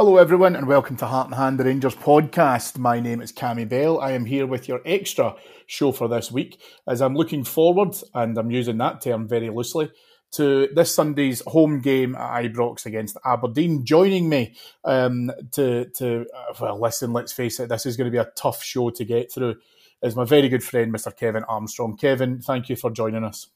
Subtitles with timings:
[0.00, 2.78] Hello, everyone, and welcome to Heart and Hand, the Rangers podcast.
[2.78, 4.00] My name is Cammy Bell.
[4.00, 8.38] I am here with your extra show for this week as I'm looking forward, and
[8.38, 9.90] I'm using that term very loosely,
[10.32, 13.84] to this Sunday's home game at Ibrox against Aberdeen.
[13.84, 14.54] Joining me
[14.86, 18.32] um, to, to uh, well, listen, let's face it, this is going to be a
[18.34, 19.56] tough show to get through,
[20.02, 21.14] is my very good friend, Mr.
[21.14, 21.98] Kevin Armstrong.
[21.98, 23.48] Kevin, thank you for joining us.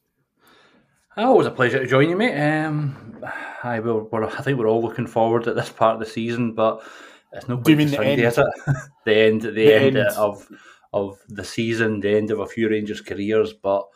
[1.17, 2.37] Oh, it was a pleasure to join you, mate.
[2.37, 3.15] Um,
[3.63, 4.09] I will.
[4.13, 6.83] I think we're all looking forward at this part of the season, but
[7.31, 7.63] it's not.
[7.63, 8.21] Do you mean the end?
[8.21, 8.45] Is it?
[9.05, 9.41] the end.
[9.41, 10.09] The, The end, end.
[10.17, 10.47] of
[10.93, 12.01] of the season.
[12.01, 13.53] The end of a few Rangers' careers.
[13.53, 13.87] But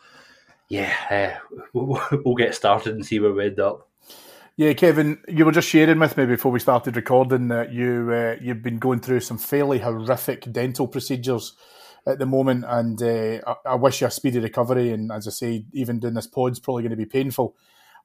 [0.68, 3.86] yeah, uh, we'll, we'll get started and see where we end up.
[4.56, 8.36] Yeah, Kevin, you were just sharing with me before we started recording that you uh,
[8.40, 11.54] you've been going through some fairly horrific dental procedures
[12.06, 14.92] at the moment, and uh, I, I wish you a speedy recovery.
[14.92, 17.56] And as I say, even doing this pod's probably going to be painful.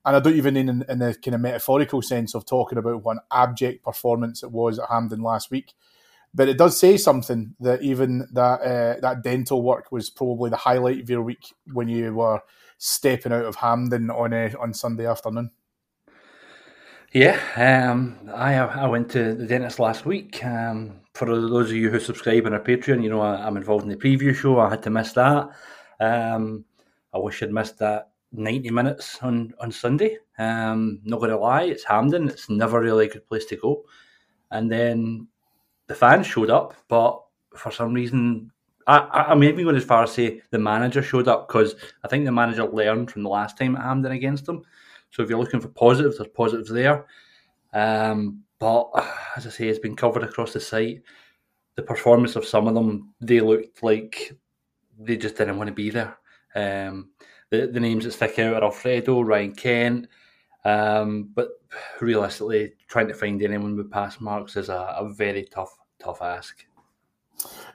[0.05, 3.03] And I don't even mean in, in the kind of metaphorical sense of talking about
[3.03, 5.73] what an abject performance it was at Hampden last week.
[6.33, 10.57] But it does say something that even that uh, that dental work was probably the
[10.57, 12.41] highlight of your week when you were
[12.77, 15.51] stepping out of Hampden on uh, on Sunday afternoon.
[17.15, 20.43] Yeah, um, I I went to the dentist last week.
[20.43, 23.85] Um, for those of you who subscribe on our Patreon, you know I, I'm involved
[23.85, 24.59] in the preview show.
[24.59, 25.47] I had to miss that.
[26.01, 26.65] Um,
[27.13, 30.17] I wish I'd missed that 90 minutes on, on Sunday.
[30.37, 32.27] Um, not going to lie, it's Hampden.
[32.27, 33.85] It's never really a good place to go.
[34.51, 35.29] And then
[35.87, 37.23] the fans showed up, but
[37.55, 38.51] for some reason,
[38.87, 42.09] I, I, I'm even going as far as say the manager showed up because I
[42.09, 44.63] think the manager learned from the last time at Hampden against them.
[45.15, 47.05] So if you're looking for positives, there's positives there.
[47.71, 48.89] Um, but
[49.37, 51.03] as I say, it's been covered across the site.
[51.75, 54.37] The performance of some of them, they looked like
[54.99, 56.17] they just didn't want to be there.
[56.53, 57.11] Um,
[57.49, 60.07] the, the names that stick out are Alfredo, Ryan Kent,
[60.65, 61.49] um, but
[62.01, 66.65] realistically, trying to find anyone with pass marks is a, a very tough, tough ask.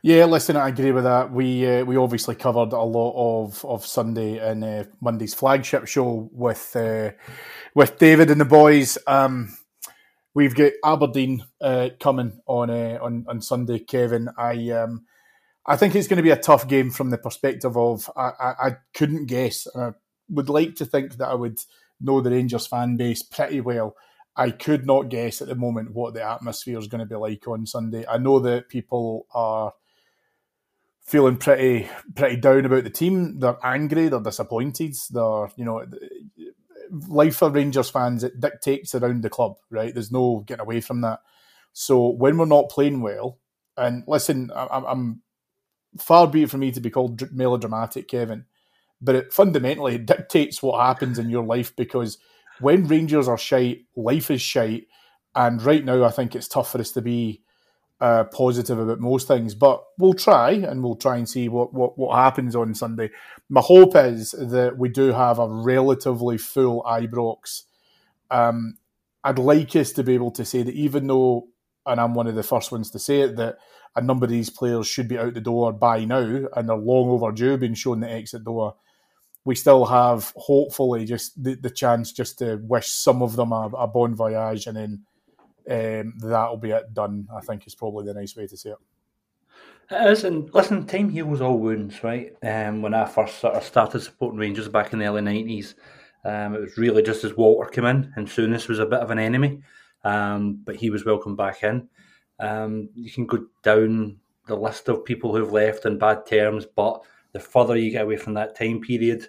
[0.02, 1.30] Yeah, listen, I agree with that.
[1.30, 6.30] We uh, we obviously covered a lot of, of Sunday and uh, Monday's flagship show
[6.32, 7.10] with uh,
[7.74, 8.96] with David and the boys.
[9.06, 9.56] Um,
[10.32, 13.80] we've got Aberdeen uh, coming on uh, on on Sunday.
[13.80, 15.04] Kevin, I um,
[15.66, 18.54] I think it's going to be a tough game from the perspective of I, I,
[18.68, 19.66] I couldn't guess.
[19.76, 19.90] I
[20.30, 21.58] would like to think that I would
[22.00, 23.94] know the Rangers fan base pretty well.
[24.36, 27.46] I could not guess at the moment what the atmosphere is going to be like
[27.48, 28.04] on Sunday.
[28.08, 29.72] I know that people are
[31.02, 33.40] feeling pretty pretty down about the team.
[33.40, 34.08] They're angry.
[34.08, 34.94] They're disappointed.
[35.10, 35.84] They're you know
[37.08, 39.56] life for Rangers fans it dictates around the club.
[39.70, 41.20] Right, there's no getting away from that.
[41.72, 43.38] So when we're not playing well,
[43.76, 45.22] and listen, I'm
[45.98, 48.44] far be it for me to be called melodramatic, Kevin,
[49.00, 52.18] but it fundamentally dictates what happens in your life because
[52.60, 54.86] when Rangers are shite, life is shite.
[55.34, 57.42] And right now, I think it's tough for us to be
[58.00, 59.54] uh, positive about most things.
[59.54, 63.10] But we'll try and we'll try and see what, what, what happens on Sunday.
[63.48, 67.64] My hope is that we do have a relatively full Ibrox.
[68.30, 68.78] Um,
[69.22, 71.48] I'd like us to be able to say that even though,
[71.86, 73.58] and I'm one of the first ones to say it, that
[73.96, 77.10] a number of these players should be out the door by now and they're long
[77.10, 78.76] overdue being shown the exit door.
[79.44, 83.70] We still have, hopefully, just the, the chance just to wish some of them a,
[83.78, 85.02] a bon voyage and then
[85.70, 87.26] um, that'll be it done.
[87.34, 88.76] I think is probably the nice way to say it.
[89.90, 92.32] It is, and listen, time heals all wounds, right?
[92.42, 95.74] Um, when I first sort of started supporting Rangers back in the early nineties,
[96.24, 99.10] um, it was really just as Walter came in, and Souness was a bit of
[99.10, 99.62] an enemy,
[100.04, 101.88] um, but he was welcomed back in.
[102.38, 107.02] Um, you can go down the list of people who've left in bad terms, but
[107.32, 109.28] the further you get away from that time period,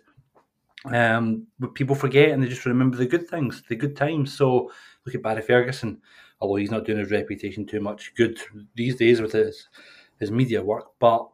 [0.86, 4.36] um, people forget and they just remember the good things, the good times.
[4.36, 4.72] So
[5.06, 6.02] look at Barry Ferguson,
[6.40, 8.40] although he's not doing his reputation too much good
[8.76, 9.68] these days with his
[10.20, 10.88] his media work.
[11.00, 11.28] But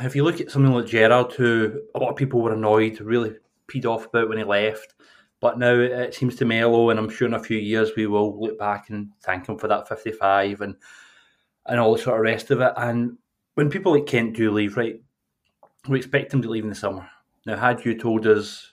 [0.00, 3.34] if you look at something like Gerrard, who a lot of people were annoyed, really
[3.68, 4.94] peed off about when he left,
[5.40, 8.38] but now it seems to mellow, and I'm sure in a few years we will
[8.40, 10.76] look back and thank him for that 55 and
[11.66, 12.72] and all the sort of rest of it.
[12.76, 13.16] And
[13.54, 15.00] when people like Kent do leave, right,
[15.88, 17.08] we expect him to leave in the summer.
[17.46, 18.72] Now, had you told us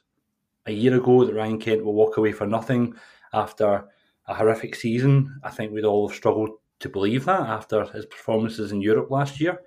[0.65, 2.93] a year ago that Ryan Kent will walk away for nothing
[3.33, 3.85] after
[4.27, 8.71] a horrific season, I think we'd all have struggled to believe that after his performances
[8.71, 9.61] in Europe last year.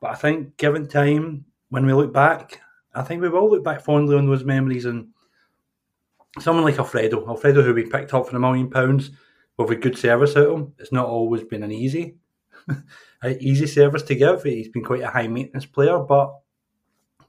[0.00, 2.60] But I think, given time, when we look back,
[2.94, 4.84] I think we will look back fondly on those memories.
[4.84, 5.08] And
[6.38, 9.10] someone like Alfredo, Alfredo, who we picked up for a million pounds
[9.56, 12.16] with a good service out of him, it's not always been an easy,
[13.40, 14.42] easy service to give.
[14.42, 16.32] He's been quite a high maintenance player, but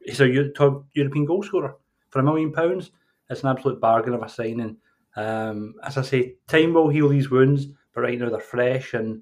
[0.10, 1.76] he's a top European goal scorer
[2.10, 2.92] for a million pounds.
[3.30, 4.78] It's an absolute bargain of a signing.
[5.16, 8.94] Um, as I say, time will heal these wounds, but right now they're fresh.
[8.94, 9.22] And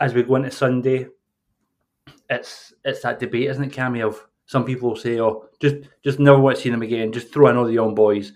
[0.00, 1.08] as we go into Sunday,
[2.30, 4.06] it's it's that debate, isn't it, Cammy?
[4.06, 7.12] Of some people will say, "Oh, just just never want to see them again.
[7.12, 8.32] Just throw in all the young boys."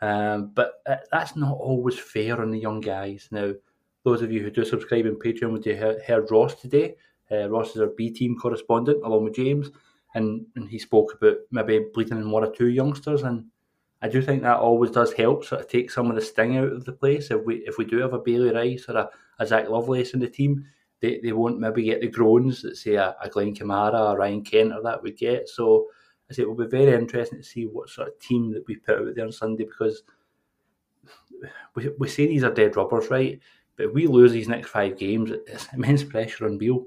[0.00, 3.28] Um, but uh, that's not always fair on the young guys.
[3.30, 3.52] Now,
[4.02, 6.96] those of you who do subscribe on Patreon would have heard Ross today.
[7.30, 9.70] Uh, Ross is our B team correspondent along with James,
[10.14, 13.22] and, and he spoke about maybe bleeding in one or two youngsters.
[13.22, 13.46] And
[14.02, 16.72] I do think that always does help sort of take some of the sting out
[16.72, 17.30] of the place.
[17.30, 20.20] If we if we do have a Bailey Rice or a, a Zak Lovelace in
[20.20, 20.64] the team,
[21.00, 24.42] they, they won't maybe get the groans that say a, a Glenn Kamara or Ryan
[24.42, 25.48] Kent or that would get.
[25.48, 25.86] So
[26.30, 28.76] I say it will be very interesting to see what sort of team that we
[28.76, 30.02] put out there on Sunday because
[31.74, 33.40] we, we say these are dead rubbers, right?
[33.76, 36.86] But if we lose these next five games, it's immense pressure on Beale.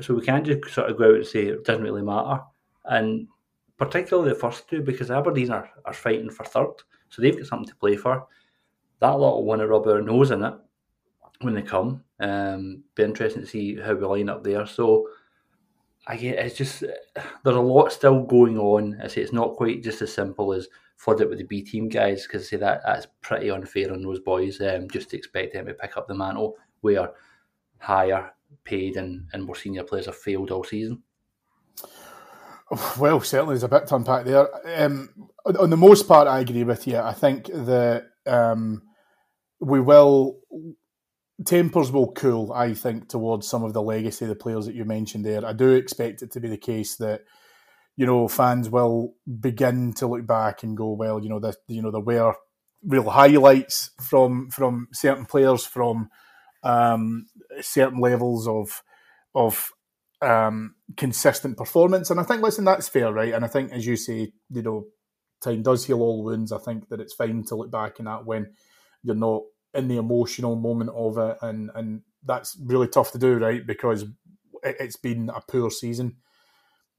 [0.00, 2.40] So, we can't just sort of go out and say it doesn't really matter.
[2.84, 3.28] And
[3.76, 6.74] particularly the first two, because Aberdeen are, are fighting for third,
[7.08, 8.26] so they've got something to play for.
[9.00, 10.54] That lot will want to rub our nose in it
[11.40, 12.02] when they come.
[12.20, 14.66] Um, be interesting to see how we line up there.
[14.66, 15.08] So
[16.06, 18.98] I get it's just there's a lot still going on.
[19.02, 21.88] I say it's not quite just as simple as flood it with the B team
[21.88, 24.60] guys because I say that that's pretty unfair on those boys.
[24.60, 27.10] Um, just to expect them to pick up the mantle where
[27.78, 28.32] higher
[28.64, 31.02] paid and, and more senior players have failed all season.
[32.98, 34.48] Well, certainly there's a bit to unpack there.
[34.82, 35.10] Um,
[35.58, 36.96] on the most part, I agree with you.
[36.96, 38.82] I think that um,
[39.60, 40.40] we will
[41.44, 42.52] tempers will cool.
[42.52, 45.44] I think towards some of the legacy of the players that you mentioned there.
[45.44, 47.22] I do expect it to be the case that
[47.96, 51.82] you know fans will begin to look back and go, well, you know, the you
[51.82, 52.34] know there were
[52.84, 56.08] real highlights from from certain players from
[56.66, 57.26] um,
[57.60, 58.82] certain levels of
[59.34, 59.70] of
[60.20, 62.10] um, consistent performance.
[62.10, 63.32] And I think, listen, that's fair, right?
[63.32, 64.86] And I think, as you say, you know,
[65.40, 66.52] time does heal all wounds.
[66.52, 68.52] I think that it's fine to look back in that when
[69.02, 69.42] you're not
[69.74, 73.64] in the emotional moment of it, and and that's really tough to do, right?
[73.64, 74.04] Because
[74.62, 76.16] it, has been a poor season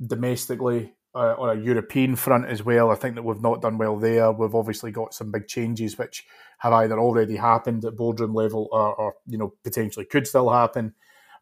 [0.05, 0.93] domestically.
[1.17, 4.31] Uh, on a European front as well, I think that we've not done well there.
[4.31, 6.23] We've obviously got some big changes which
[6.59, 10.93] have either already happened at boardroom level or, or you know potentially could still happen.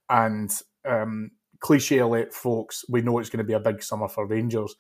[0.10, 0.50] And
[0.86, 4.76] um, cliche elite folks, we know it's going to be a big summer for Rangers.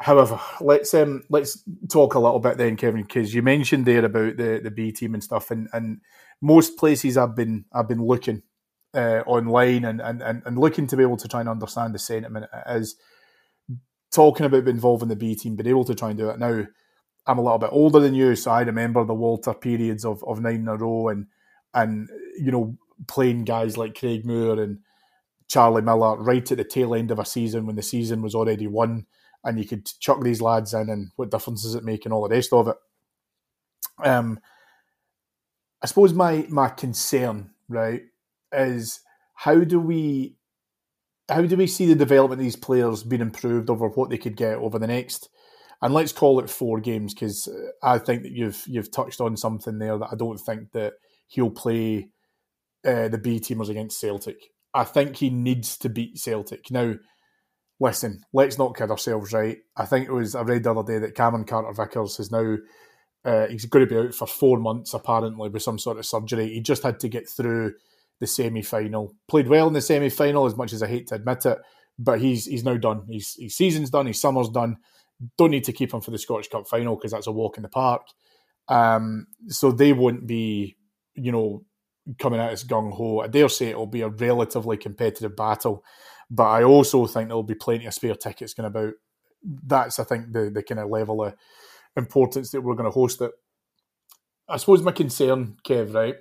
[0.00, 4.36] However, let's um, let's talk a little bit then, Kevin, because you mentioned there about
[4.36, 6.00] the, the B team and stuff, and, and
[6.40, 8.42] most places I've been I've been looking
[8.94, 12.46] uh, online and, and, and looking to be able to try and understand the sentiment
[12.66, 12.96] as
[14.12, 16.66] talking about involving the B team, being able to try and do it now.
[17.26, 20.40] I'm a little bit older than you, so I remember the Walter periods of, of
[20.40, 21.26] nine in a row and
[21.74, 22.76] and you know
[23.06, 24.80] playing guys like Craig Moore and
[25.48, 28.66] Charlie Miller right at the tail end of a season when the season was already
[28.66, 29.06] won,
[29.44, 32.26] and you could chuck these lads in, and what difference does it make, and all
[32.26, 32.76] the rest of it.
[34.02, 34.40] Um,
[35.82, 38.02] I suppose my my concern, right,
[38.52, 39.00] is
[39.34, 40.36] how do we
[41.30, 44.36] how do we see the development of these players being improved over what they could
[44.36, 45.28] get over the next
[45.82, 47.48] and let's call it four games because
[47.82, 50.94] I think that you've you've touched on something there that I don't think that
[51.26, 52.10] he'll play
[52.84, 54.36] uh, the B teamers against Celtic.
[54.74, 56.94] I think he needs to beat Celtic now.
[57.82, 59.56] Listen, let's not kid ourselves, right?
[59.74, 62.56] I think it was I read the other day that Cameron Carter Vickers is now
[63.24, 66.48] uh, he's going to be out for four months apparently with some sort of surgery.
[66.48, 67.72] He just had to get through
[68.20, 69.14] the semi final.
[69.28, 71.58] Played well in the semi final, as much as I hate to admit it,
[71.98, 73.02] but he's he's now done.
[73.08, 74.06] He's his season's done.
[74.06, 74.76] His summer's done.
[75.36, 77.62] Don't need to keep him for the Scottish Cup final because that's a walk in
[77.62, 78.02] the park.
[78.68, 80.76] Um, so they won't be,
[81.14, 81.64] you know,
[82.18, 83.20] coming out as gung ho.
[83.20, 85.84] I dare say it will be a relatively competitive battle,
[86.30, 88.94] but I also think there'll be plenty of spare tickets going about.
[89.42, 91.34] That's I think the the kind of level of
[91.96, 93.32] importance that we're going to host it.
[94.48, 96.16] I suppose my concern, Kev, right,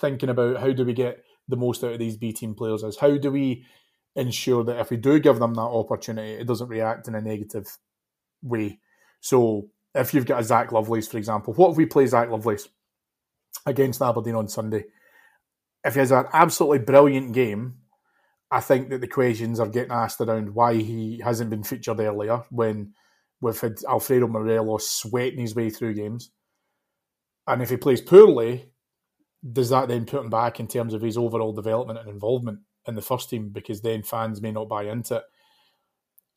[0.00, 2.98] thinking about how do we get the most out of these B team players is
[2.98, 3.64] how do we
[4.14, 7.78] ensure that if we do give them that opportunity, it doesn't react in a negative
[8.42, 8.80] way.
[9.20, 12.68] So if you've got a Zak Lovelace, for example, what if we play Zak Lovelace
[13.66, 14.84] against Aberdeen on Sunday?
[15.84, 17.78] If he has an absolutely brilliant game,
[18.50, 22.42] I think that the questions are getting asked around why he hasn't been featured earlier
[22.50, 22.94] when
[23.40, 26.30] we've had Alfredo Morelos sweating his way through games.
[27.46, 28.72] And if he plays poorly,
[29.52, 32.94] does that then put him back in terms of his overall development and involvement in
[32.94, 33.50] the first team?
[33.50, 35.24] Because then fans may not buy into it.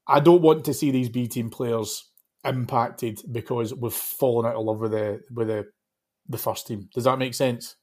[0.08, 2.12] I don't want to see these B team players
[2.44, 5.68] impacted because we've fallen out of love with the with the
[6.28, 6.90] the first team.
[6.94, 7.76] Does that make sense?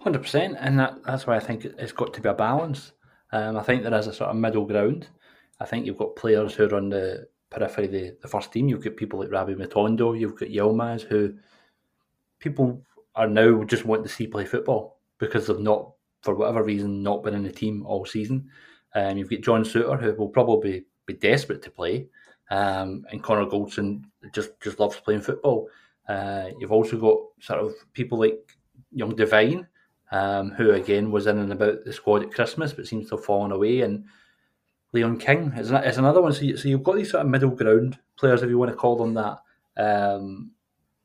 [0.00, 2.92] Hundred percent, and that, that's why I think it's got to be a balance.
[3.32, 5.08] Um, I think there is a sort of middle ground.
[5.60, 8.68] I think you've got players who are on the periphery the, the first team.
[8.68, 11.34] You've got people like Rabbi Matondo, you've got Yilmaz, who
[12.38, 12.82] people
[13.16, 15.92] are now just wanting to see play football because they've not,
[16.22, 18.48] for whatever reason, not been in the team all season.
[18.94, 22.08] Um, you've got John Souttar, who will probably be desperate to play,
[22.50, 25.68] um, and Connor Goldson just, just loves playing football.
[26.08, 28.56] Uh, you've also got sort of people like
[28.92, 29.66] Young Devine,
[30.12, 33.24] um, who again was in and about the squad at Christmas, but seems to have
[33.24, 33.80] fallen away.
[33.80, 34.04] And
[34.92, 36.32] Leon King is, is another one.
[36.32, 38.76] So, you, so you've got these sort of middle ground players, if you want to
[38.76, 39.38] call them that.
[39.76, 40.52] Um,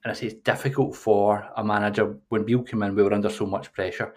[0.04, 3.30] and I say it's difficult for a manager when Beale came in, we were under
[3.30, 4.14] so much pressure.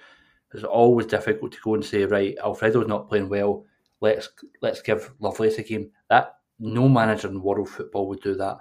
[0.52, 3.64] It's always difficult to go and say, right, Alfredo's not playing well.
[4.00, 4.28] Let's
[4.62, 5.90] let's give Lovelace a game.
[6.08, 8.58] That no manager in world football would do that,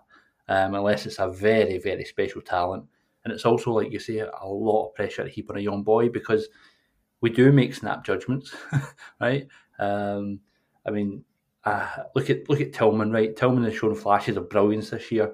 [0.48, 2.86] um, unless it's a very very special talent.
[3.24, 5.84] And it's also like you say, a lot of pressure to heap on a young
[5.84, 6.50] boy because
[7.22, 8.54] we do make snap judgments,
[9.22, 9.48] right?
[9.80, 10.40] Um,
[10.86, 11.24] I mean,
[11.64, 13.36] uh, look at look at Tillman, right?
[13.36, 15.34] Tillman has shown flashes of brilliance this year,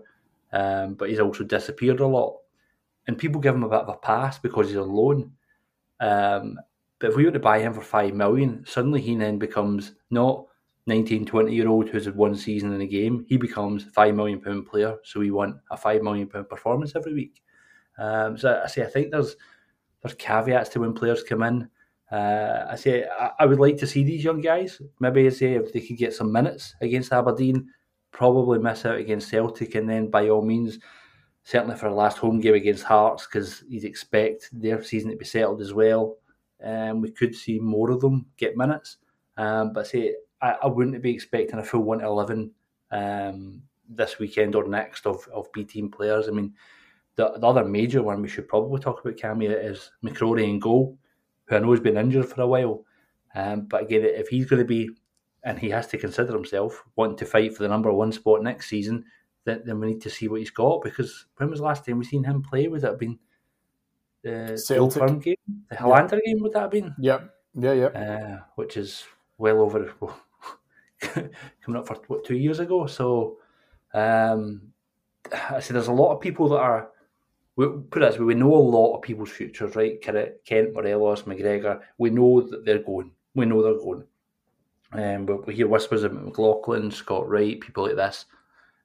[0.51, 2.37] um, but he's also disappeared a lot.
[3.07, 5.31] And people give him a bit of a pass because he's on loan.
[5.99, 6.59] Um,
[6.99, 10.45] but if we were to buy him for five million, suddenly he then becomes not
[10.87, 13.25] 19, 20 year old who's had one season in a game.
[13.27, 14.97] He becomes five million pound player.
[15.03, 17.41] So we want a five million pound performance every week.
[17.97, 19.35] Um, so I say I think there's
[20.01, 21.69] there's caveats to when players come in.
[22.11, 24.81] Uh, I say I, I, would like to see these young guys.
[24.99, 27.69] Maybe I say if they could get some minutes against Aberdeen,
[28.11, 30.79] probably miss out against Celtic, and then by all means,
[31.43, 35.25] certainly for the last home game against Hearts, because you'd expect their season to be
[35.25, 36.17] settled as well.
[36.63, 38.97] Um, we could see more of them get minutes.
[39.37, 42.51] Um, but say I, I, wouldn't be expecting a full one eleven
[42.91, 46.27] um, this weekend or next of, of B team players.
[46.27, 46.53] I mean,
[47.15, 50.97] the, the other major one we should probably talk about, Cammy, is McCrorie in goal
[51.49, 52.85] who I know has been injured for a while.
[53.35, 54.89] Um, but again, if he's going to be,
[55.43, 58.69] and he has to consider himself wanting to fight for the number one spot next
[58.69, 59.05] season,
[59.45, 60.83] then, then we need to see what he's got.
[60.83, 62.67] Because when was the last time we seen him play?
[62.67, 63.19] Would that have been
[64.23, 65.35] the Celtic game,
[65.69, 66.33] the Helander yeah.
[66.33, 66.41] game?
[66.41, 66.93] Would that have been?
[66.99, 67.33] Yep.
[67.55, 67.85] Yeah, yeah.
[67.87, 69.03] Uh, which is
[69.37, 69.93] well over
[70.99, 72.85] coming up for what two years ago.
[72.85, 73.37] So
[73.93, 74.61] um,
[75.31, 76.89] I see there's a lot of people that are
[77.59, 80.01] we put it this way, we know a lot of people's futures, right?
[80.01, 81.81] Kent, Morelos, McGregor.
[81.97, 83.11] We know that they're going.
[83.35, 84.05] We know they're going.
[84.91, 88.25] Um, but we hear whispers of McLaughlin, Scott Wright, people like this,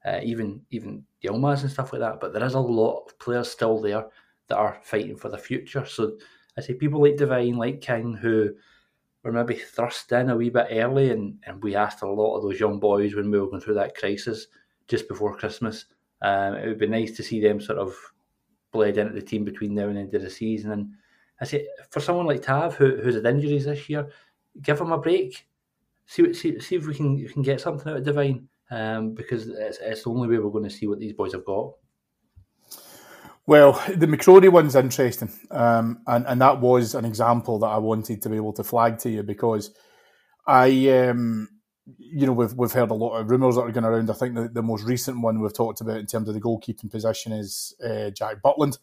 [0.04, 2.20] uh, even even Yilmaz and stuff like that.
[2.20, 4.06] But there is a lot of players still there
[4.48, 5.86] that are fighting for the future.
[5.86, 6.18] So
[6.58, 8.54] I say people like Devine, like King, who
[9.22, 12.42] were maybe thrust in a wee bit early, and, and we asked a lot of
[12.42, 14.48] those young boys when we were going through that crisis
[14.86, 15.86] just before Christmas.
[16.20, 17.94] Um, it would be nice to see them sort of
[18.72, 20.72] bled into the team between now and the end of the season.
[20.72, 20.90] And
[21.40, 24.08] I say for someone like Tav who, who's had injuries this year,
[24.60, 25.46] give him a break.
[26.06, 28.48] See what see, see if we can we can get something out of Devine.
[28.70, 31.44] Um, because it's, it's the only way we're going to see what these boys have
[31.44, 31.72] got.
[33.46, 38.22] Well, the McCrorie one's interesting, um, and and that was an example that I wanted
[38.22, 39.70] to be able to flag to you because
[40.46, 41.50] I, um,
[41.98, 44.10] you know, we've we've heard a lot of rumours that are going around.
[44.10, 46.90] I think the, the most recent one we've talked about in terms of the goalkeeping
[46.90, 48.78] position is uh, Jack Butland.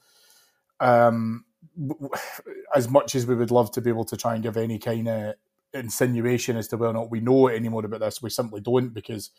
[0.80, 1.46] Um,
[2.76, 5.08] as much as we would love to be able to try and give any kind
[5.08, 5.36] of
[5.74, 9.32] insinuation as to whether or not we know anymore about this, we simply don't because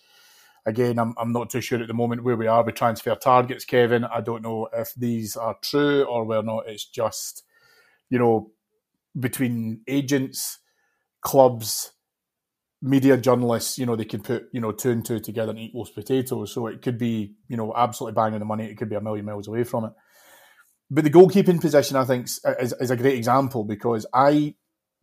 [0.67, 3.65] again, I'm, I'm not too sure at the moment where we are with transfer targets,
[3.65, 4.05] Kevin.
[4.05, 7.45] I don't know if these are true or whether or not it's just,
[8.11, 8.53] you know,
[9.19, 10.59] between agents,
[11.21, 11.93] clubs,
[12.81, 15.91] media journalists, you know, they can put, you know, two and two together and equals
[15.91, 16.53] potatoes.
[16.53, 18.67] So it could be, you know, absolutely banging the money.
[18.67, 19.93] It could be a million miles away from it.
[20.91, 24.55] But the goalkeeping position, I think, is, is a great example because I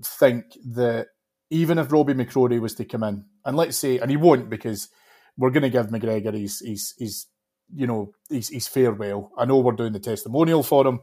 [0.04, 1.08] think that
[1.50, 4.90] even if Robbie McCrorie was to come in, and let's say, and he won't because
[5.38, 7.26] we're going to give McGregor his, his, his
[7.74, 9.32] you know, his, his farewell.
[9.38, 11.00] I know we're doing the testimonial for him,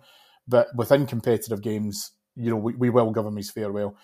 [0.47, 3.97] but within competitive games, you know, we, we will give him his farewell.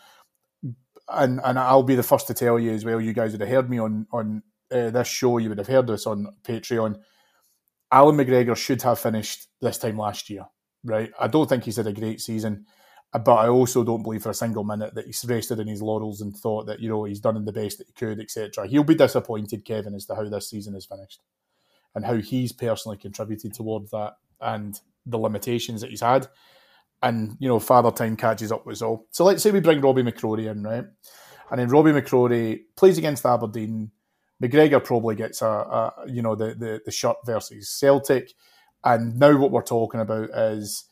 [1.09, 3.01] And and I'll be the first to tell you as well.
[3.01, 5.39] You guys would have heard me on on uh, this show.
[5.39, 6.97] You would have heard this on Patreon.
[7.91, 10.47] Allan McGregor should have finished this time last year,
[10.85, 11.13] right?
[11.21, 12.65] I don't think he's had a great season.
[13.13, 15.83] Uh, but I also don't believe for a single minute that he's rested in his
[15.83, 18.67] laurels and thought that you know he's done the best that he could, etc.
[18.67, 21.21] He'll be disappointed, Kevin, as to how this season is finished
[21.95, 26.27] and how he's personally contributed towards that and the limitations that he's had.
[27.03, 29.07] And you know, father time catches up with us all.
[29.11, 30.85] So let's say we bring Robbie McCrorie in, right?
[31.51, 33.91] And then Robbie McCrorie plays against Aberdeen.
[34.43, 38.33] McGregor probably gets a, a you know the, the the shirt versus Celtic,
[38.85, 40.85] and now what we're talking about is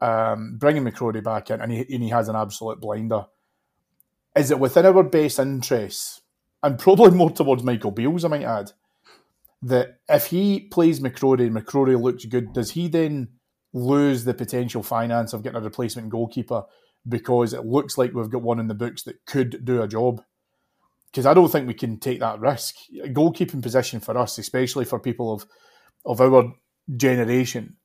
[0.00, 3.26] um, bringing McCrorie back in, and he, and he has an absolute blinder.
[4.36, 6.20] Is it within our best interests,
[6.62, 8.72] and probably more towards Michael Beale's, I might add,
[9.62, 13.28] that if he plays McCrorie and McCrorie looks good, does he then
[13.72, 16.64] lose the potential finance of getting a replacement goalkeeper
[17.08, 20.22] because it looks like we've got one in the books that could do a job?
[21.10, 22.76] Because I don't think we can take that risk.
[23.02, 25.46] A goalkeeping position for us, especially for people of
[26.04, 26.52] of our
[26.96, 27.76] generation,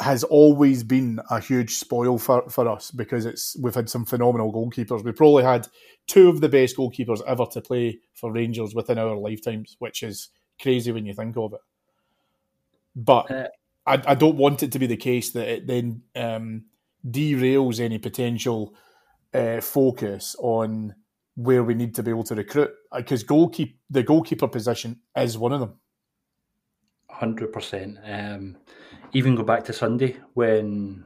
[0.00, 4.52] has always been a huge spoil for, for us because it's we've had some phenomenal
[4.52, 5.04] goalkeepers.
[5.04, 5.68] We probably had
[6.06, 10.30] two of the best goalkeepers ever to play for Rangers within our lifetimes, which is
[10.60, 11.60] crazy when you think of it.
[12.96, 13.48] But uh,
[13.86, 16.64] I, I, don't want it to be the case that it then um,
[17.06, 18.74] derails any potential
[19.32, 20.94] uh, focus on
[21.36, 25.52] where we need to be able to recruit because goalkeep the goalkeeper position is one
[25.52, 25.74] of them.
[27.08, 27.98] Hundred um, percent
[29.12, 31.04] even go back to Sunday when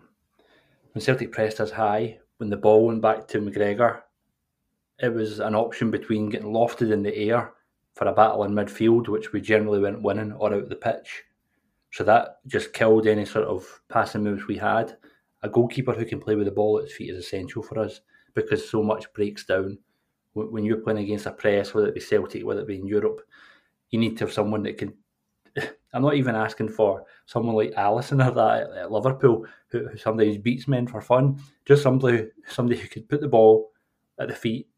[0.92, 4.02] when Celtic pressed us high, when the ball went back to McGregor,
[5.00, 7.52] it was an option between getting lofted in the air
[7.94, 11.24] for a battle in midfield, which we generally went winning, or out of the pitch.
[11.90, 14.96] So that just killed any sort of passing moves we had.
[15.42, 18.00] A goalkeeper who can play with the ball at his feet is essential for us
[18.34, 19.78] because so much breaks down
[20.32, 23.20] when you're playing against a press, whether it be Celtic, whether it be in Europe.
[23.90, 24.94] You need to have someone that can
[25.94, 30.36] I'm not even asking for someone like Alisson or that at Liverpool who, who sometimes
[30.38, 31.40] beats men for fun.
[31.64, 33.70] Just somebody somebody who could put the ball
[34.18, 34.68] at the feet,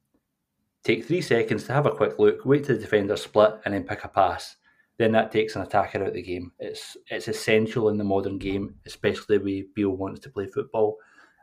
[0.85, 3.85] take three seconds to have a quick look, wait till the defender split, and then
[3.85, 4.57] pick a pass.
[4.99, 6.53] Then that takes an attacker out of the game.
[6.59, 10.99] It's it's essential in the modern game, especially the way Beale wants to play football.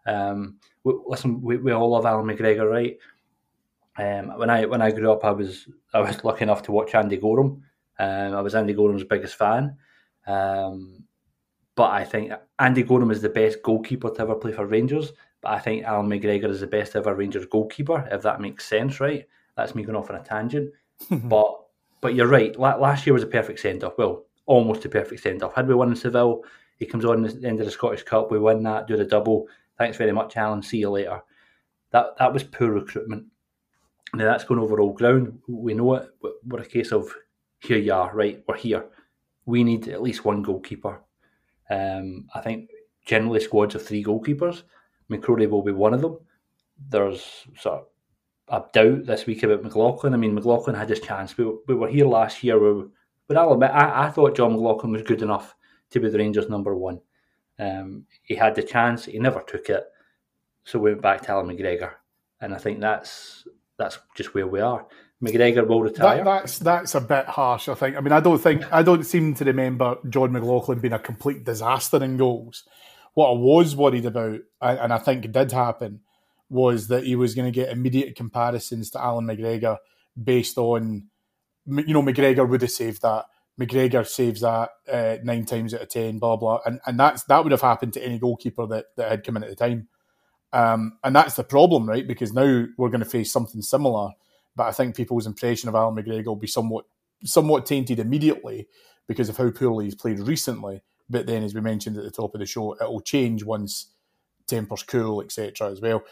[0.05, 2.97] Um, we, listen, we, we all love Allan McGregor, right?
[3.97, 6.93] Um, when I when I grew up, I was I was lucky enough to watch
[6.93, 7.63] Andy Goram
[7.99, 9.77] um, I was Andy Goram's biggest fan.
[10.25, 11.03] Um,
[11.75, 15.11] but I think Andy Goram is the best goalkeeper to ever play for Rangers.
[15.41, 18.99] But I think Allan McGregor is the best ever Rangers goalkeeper, if that makes sense,
[18.99, 19.25] right?
[19.57, 20.71] That's me going off on a tangent.
[21.11, 21.59] but
[22.01, 22.57] but you're right.
[22.59, 23.97] last year was a perfect send off.
[23.97, 25.55] Well, almost a perfect send off.
[25.55, 26.43] Had we won in Seville,
[26.77, 28.31] he comes on at the end of the Scottish Cup.
[28.31, 29.47] We win that, do the double.
[29.77, 30.61] Thanks very much, Allan.
[30.61, 31.21] See you later.
[31.91, 33.25] That that was poor recruitment.
[34.13, 35.39] Now that's going over all ground.
[35.47, 36.09] We know it.
[36.45, 37.13] We're a case of
[37.63, 38.43] here you are, right?
[38.47, 38.85] We're here.
[39.45, 41.01] We need at least one goalkeeper.
[41.69, 42.69] Um, I think
[43.05, 44.63] generally squads of three goalkeepers.
[45.09, 46.17] McCrorie will be one of them.
[46.89, 47.87] There's sort of
[48.49, 50.13] a doubt this week about McLaughlin.
[50.13, 51.37] I mean, McLaughlin had his chance.
[51.37, 52.59] We, we were here last year.
[52.59, 52.85] We,
[53.27, 55.55] but I'll admit, I, I thought John McLaughlin was good enough
[55.91, 56.99] to be the Rangers' number one.
[57.59, 59.05] Um, he had the chance.
[59.05, 59.85] He never took it.
[60.65, 61.91] So we went back to Allan McGregor.
[62.41, 63.47] And I think that's
[63.77, 64.85] that's just where we are.
[65.23, 66.17] McGregor will retire.
[66.17, 67.69] That, that's that's a bit harsh.
[67.69, 67.95] I think.
[67.95, 71.45] I mean, I don't think I don't seem to remember John McLaughlin being a complete
[71.45, 72.65] disaster in goals.
[73.13, 76.01] What I was worried about, and I think did happen,
[76.49, 79.77] was that he was going to get immediate comparisons to Allan McGregor
[80.21, 81.07] based on,
[81.65, 83.25] you know, McGregor would have saved that.
[83.59, 87.43] McGregor saves that uh, nine times out of ten, blah blah, and and that's that
[87.43, 89.87] would have happened to any goalkeeper that, that had come in at the time,
[90.51, 92.07] um, and that's the problem, right?
[92.07, 94.09] Because now we're going to face something similar,
[94.55, 96.85] but I think people's impression of Allan McGregor will be somewhat
[97.23, 98.67] somewhat tainted immediately
[99.07, 100.83] because of how poorly he's played recently.
[101.09, 103.91] But then, as we mentioned at the top of the show, it will change once
[104.47, 105.69] tempers cool, etc.
[105.69, 106.03] As well.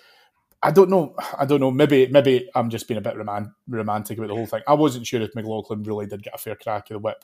[0.64, 1.16] I don't know.
[1.38, 1.72] I don't know.
[1.72, 4.62] Maybe maybe I'm just being a bit roman- romantic about the whole thing.
[4.68, 7.24] I wasn't sure if McLaughlin really did get a fair crack of the whip.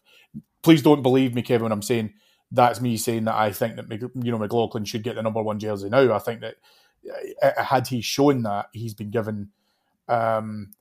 [0.64, 1.64] Please don't believe me, Kevin.
[1.64, 2.14] When I'm saying
[2.52, 5.60] that's me saying that I think that you know McLaughlin should get the number one
[5.60, 6.14] jersey now.
[6.14, 6.56] I think that
[7.42, 9.50] uh, had he shown that he's been given,
[10.08, 10.72] um,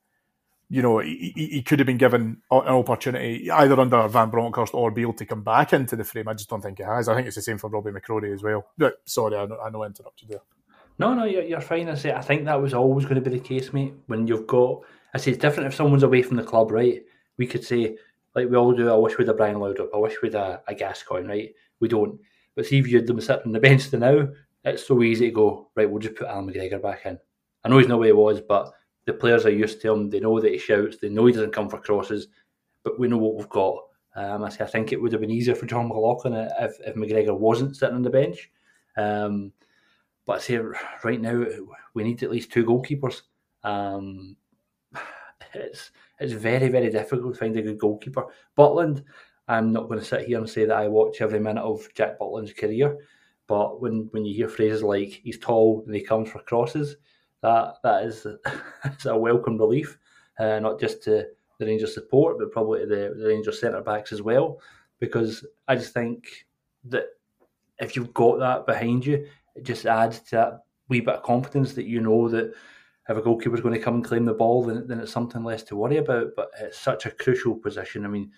[0.69, 4.91] you know, he, he, could have been given an opportunity either under Van Bronckhorst or
[4.91, 6.27] Beale to come back into the frame.
[6.27, 7.09] I just don't think he has.
[7.09, 8.67] I think it's the same for Robbie McCrorie as well.
[8.77, 10.41] But, sorry, I know, I know I interrupted there.
[10.99, 11.89] No, no, you're, you're fine.
[11.89, 13.95] I say I think that was always going to be the case, mate.
[14.07, 14.81] When you've got,
[15.15, 17.03] I say it's different if someone's away from the club, right?
[17.37, 17.97] We could say
[18.35, 18.91] like we all do.
[18.91, 19.89] I wish we'd a Brian Laudrup.
[19.95, 21.55] I wish we'd a, a Gascoigne, right?
[21.81, 22.21] We don't.
[22.55, 24.29] But see if you had them sitting on the bench to now,
[24.65, 25.89] it's so easy to go right.
[25.89, 27.19] We'll just put Allan McGregor back in.
[27.65, 28.73] I know he's not where he was, but
[29.07, 30.11] the players are used to him.
[30.11, 30.99] They know that he shouts.
[30.99, 32.29] They know he doesn't come for crosses.
[32.83, 33.85] But we know what we've got.
[34.15, 37.77] Um, I think it would have been easier for John McLaughlin if, if McGregor wasn't
[37.77, 38.51] sitting on the bench.
[38.97, 39.53] Um,
[40.25, 40.59] but I say
[41.05, 41.45] right now
[41.95, 43.23] we need at least two goalkeepers.
[43.63, 44.37] Um,
[45.55, 48.27] it's it's very very difficult to find a good goalkeeper.
[48.57, 49.05] Butland,
[49.49, 52.19] I'm not going to sit here and say that I watch every minute of Jack
[52.19, 52.97] Butland's career,
[53.47, 56.97] but when when you hear phrases like he's tall and he comes for crosses,
[57.47, 58.27] that that is
[59.07, 59.99] a welcome relief,
[60.39, 61.27] uh, not just to
[61.59, 64.61] the Rangers support, but probably to the, the Rangers centre backs as well,
[64.99, 66.27] because I just think
[66.85, 67.07] that
[67.79, 71.73] if you've got that behind you, it just adds to that wee bit of confidence
[71.75, 72.53] that you know that
[73.09, 75.63] if a goalkeeper's going to come and claim the ball, then, then it's something less
[75.65, 76.31] to worry about.
[76.35, 78.05] But it's such a crucial position.
[78.05, 78.33] I mean,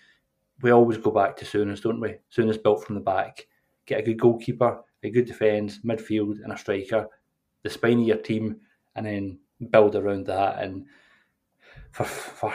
[0.60, 2.16] we always go back to Souness, don't we?
[2.36, 3.46] Souness built from the back.
[3.86, 7.06] Get a good goalkeeper, a good defence, midfield, and a striker,
[7.62, 8.60] the spine of your team,
[8.98, 9.38] and then
[9.70, 10.62] build around that.
[10.62, 10.86] And
[11.92, 12.54] for, for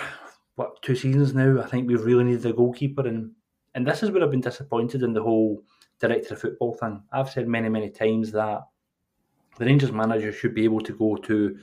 [0.56, 3.32] what two seasons now, I think we've really needed a goalkeeper, and
[3.76, 5.64] and this is where I've been disappointed in the whole
[6.00, 7.02] director of football thing.
[7.12, 8.62] I've said many, many times that
[9.58, 11.58] the Rangers manager should be able to go to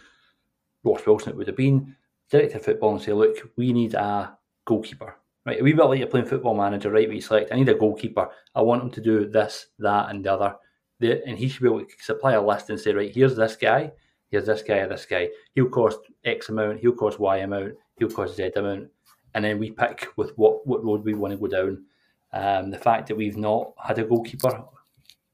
[0.83, 1.95] Ross Wilson, it would have been,
[2.31, 5.17] director of football and say, look, we need a goalkeeper.
[5.47, 7.09] Right, a wee bit like you're playing football manager, right?
[7.09, 8.29] We select, I need a goalkeeper.
[8.55, 10.55] I want him to do this, that, and the other.
[11.01, 13.57] The, And he should be able to supply a list and say, right, here's this
[13.57, 13.93] guy,
[14.31, 15.29] here's this guy, or this guy.
[15.55, 18.89] He'll cost X amount, he'll cost Y amount, he'll cost Z amount.
[19.35, 21.85] And then we pick with what, what road we want to go down.
[22.33, 24.65] Um, the fact that we've not had a goalkeeper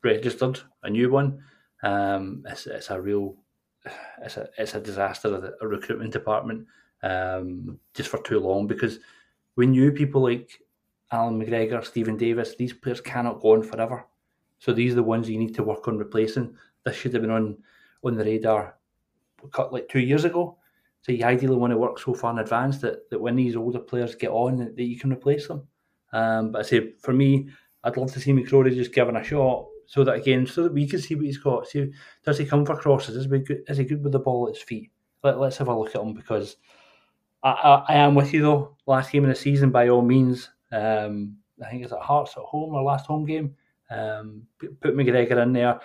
[0.02, 1.42] registered, a new one,
[1.82, 3.36] um, it's, it's a real,
[4.22, 6.66] it's a it's a disaster of the recruitment department
[7.02, 8.98] um, just for too long because
[9.56, 10.60] we knew people like
[11.12, 14.04] Allan McGregor, Steven Davis, these players cannot go on forever.
[14.58, 16.56] So these are the ones you need to work on replacing.
[16.84, 17.58] This should have been on
[18.02, 18.76] on the radar
[19.52, 20.56] cut like two years ago.
[21.02, 23.78] So you ideally want to work so far in advance that, that when these older
[23.78, 25.66] players get on that, that you can replace them.
[26.12, 27.48] Um, but I say for me,
[27.84, 30.86] I'd love to see McCrorie just given a shot so that again, so that we
[30.86, 31.68] can see what he's got.
[31.68, 31.92] See,
[32.24, 33.16] does he come for crosses?
[33.16, 34.90] Is he good, is he good with the ball at his feet?
[35.22, 36.56] Let, us have a look at him because
[37.42, 38.76] I, I, I, am with you though.
[38.86, 40.50] Last game of the season, by all means.
[40.72, 43.54] Um, I think it's at Hearts at home our last home game.
[43.90, 45.80] Um, put McGregor in there,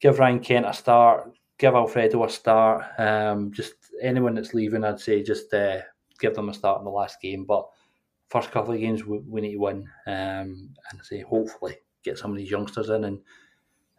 [0.00, 2.84] give Ryan Kent a start, give Alfredo a start.
[2.98, 5.80] Um, just anyone that's leaving, I'd say just uh,
[6.20, 7.44] give them a start in the last game.
[7.44, 7.68] But
[8.28, 12.30] first couple of games we, we need to win, um, and say hopefully get some
[12.30, 13.20] of these youngsters in and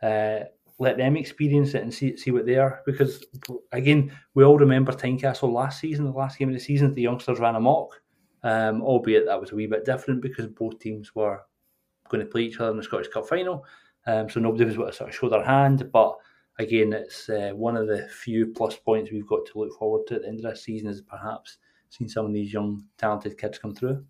[0.02, 0.46] uh,
[0.80, 2.82] let them experience it and see see what they are.
[2.86, 3.26] Because
[3.72, 7.40] again, we all remember Tynecastle last season, the last game of the season, the youngsters
[7.40, 8.02] ran amok.
[8.44, 11.42] Um, albeit that was a wee bit different because both teams were
[12.08, 13.66] going to play each other in the Scottish Cup final.
[14.06, 15.90] Um, so nobody was able to sort of show their hand.
[15.92, 16.16] But
[16.60, 20.16] again, it's uh, one of the few plus points we've got to look forward to
[20.16, 21.58] at the end of this season is perhaps
[21.90, 24.04] seeing some of these young talented kids come through.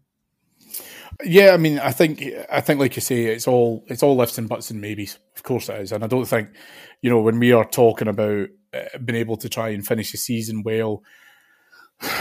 [1.23, 4.37] Yeah, I mean, I think I think like you say, it's all it's all lifts
[4.37, 5.19] and butts and maybes.
[5.35, 6.49] Of course it is, and I don't think
[7.01, 10.17] you know when we are talking about uh, being able to try and finish the
[10.17, 11.03] season well.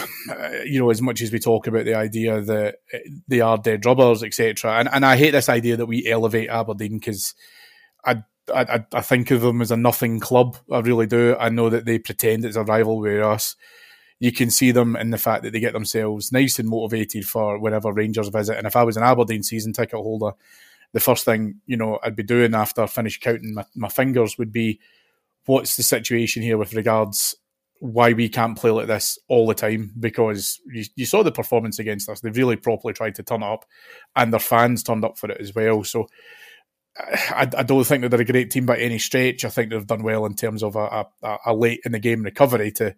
[0.64, 3.86] You know, as much as we talk about the idea that uh, they are dead
[3.86, 7.34] rubbers, etc., and and I hate this idea that we elevate Aberdeen because
[8.04, 10.56] I, I I think of them as a nothing club.
[10.70, 11.36] I really do.
[11.38, 13.56] I know that they pretend it's a rival with us
[14.18, 17.58] you can see them in the fact that they get themselves nice and motivated for
[17.58, 18.56] whenever Rangers visit.
[18.56, 20.32] And if I was an Aberdeen season ticket holder,
[20.92, 24.38] the first thing you know I'd be doing after I finish counting my, my fingers
[24.38, 24.80] would be,
[25.44, 27.34] what's the situation here with regards
[27.80, 31.78] why we can't play like this all the time because you, you saw the performance
[31.78, 32.20] against us.
[32.20, 33.66] They've really properly tried to turn up,
[34.14, 35.84] and their fans turned up for it as well.
[35.84, 36.08] So
[36.98, 39.44] I, I don't think that they're a great team by any stretch.
[39.44, 42.22] I think they've done well in terms of a, a, a late in the game
[42.22, 42.94] recovery to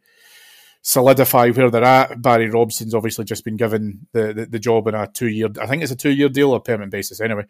[0.82, 2.22] solidify where they're at.
[2.22, 5.66] Barry Robson's obviously just been given the, the, the job in a two year, I
[5.66, 7.44] think it's a two year deal, a permanent basis anyway.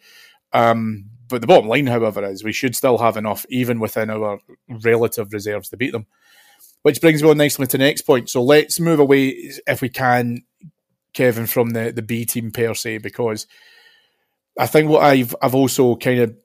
[0.53, 4.41] Um, but the bottom line, however, is we should still have enough, even within our
[4.69, 6.07] relative reserves, to beat them.
[6.83, 8.31] Which brings me on nicely to the next point.
[8.31, 10.45] So let's move away, if we can,
[11.13, 13.47] Kevin, from the, the B team per se, because
[14.59, 16.37] I think what I've I've also kind of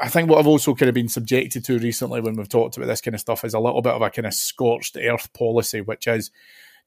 [0.00, 2.86] I think what I've also kind of been subjected to recently when we've talked about
[2.86, 5.80] this kind of stuff is a little bit of a kind of scorched earth policy,
[5.80, 6.30] which is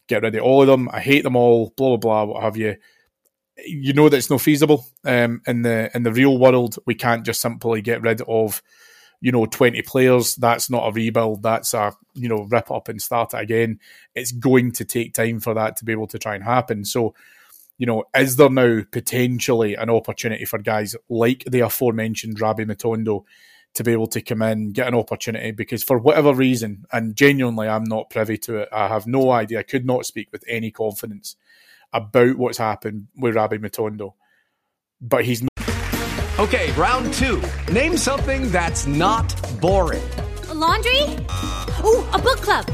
[0.07, 0.89] get rid of all of them.
[0.91, 1.73] I hate them all.
[1.75, 2.33] Blah blah blah.
[2.33, 2.77] What have you?
[3.65, 4.85] You know that it's not feasible.
[5.03, 8.61] Um, in the in the real world, we can't just simply get rid of
[9.21, 13.01] you know 20 players that's not a rebuild that's a you know rip up and
[13.01, 13.77] start it again
[14.15, 17.13] it's going to take time for that to be able to try and happen so
[17.79, 23.23] you know, is there now potentially an opportunity for guys like the aforementioned Rabbi Matondo
[23.75, 25.51] to be able to come in, get an opportunity?
[25.51, 29.59] Because for whatever reason, and genuinely I'm not privy to it, I have no idea,
[29.59, 31.37] I could not speak with any confidence
[31.93, 34.13] about what's happened with Rabbi Matondo.
[34.99, 35.41] But he's.
[35.41, 35.49] not.
[36.37, 37.41] Okay, round two.
[37.71, 40.03] Name something that's not boring.
[40.49, 41.03] A laundry?
[41.85, 42.65] Ooh, a book club.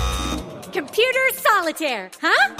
[0.74, 2.56] Computer solitaire, huh?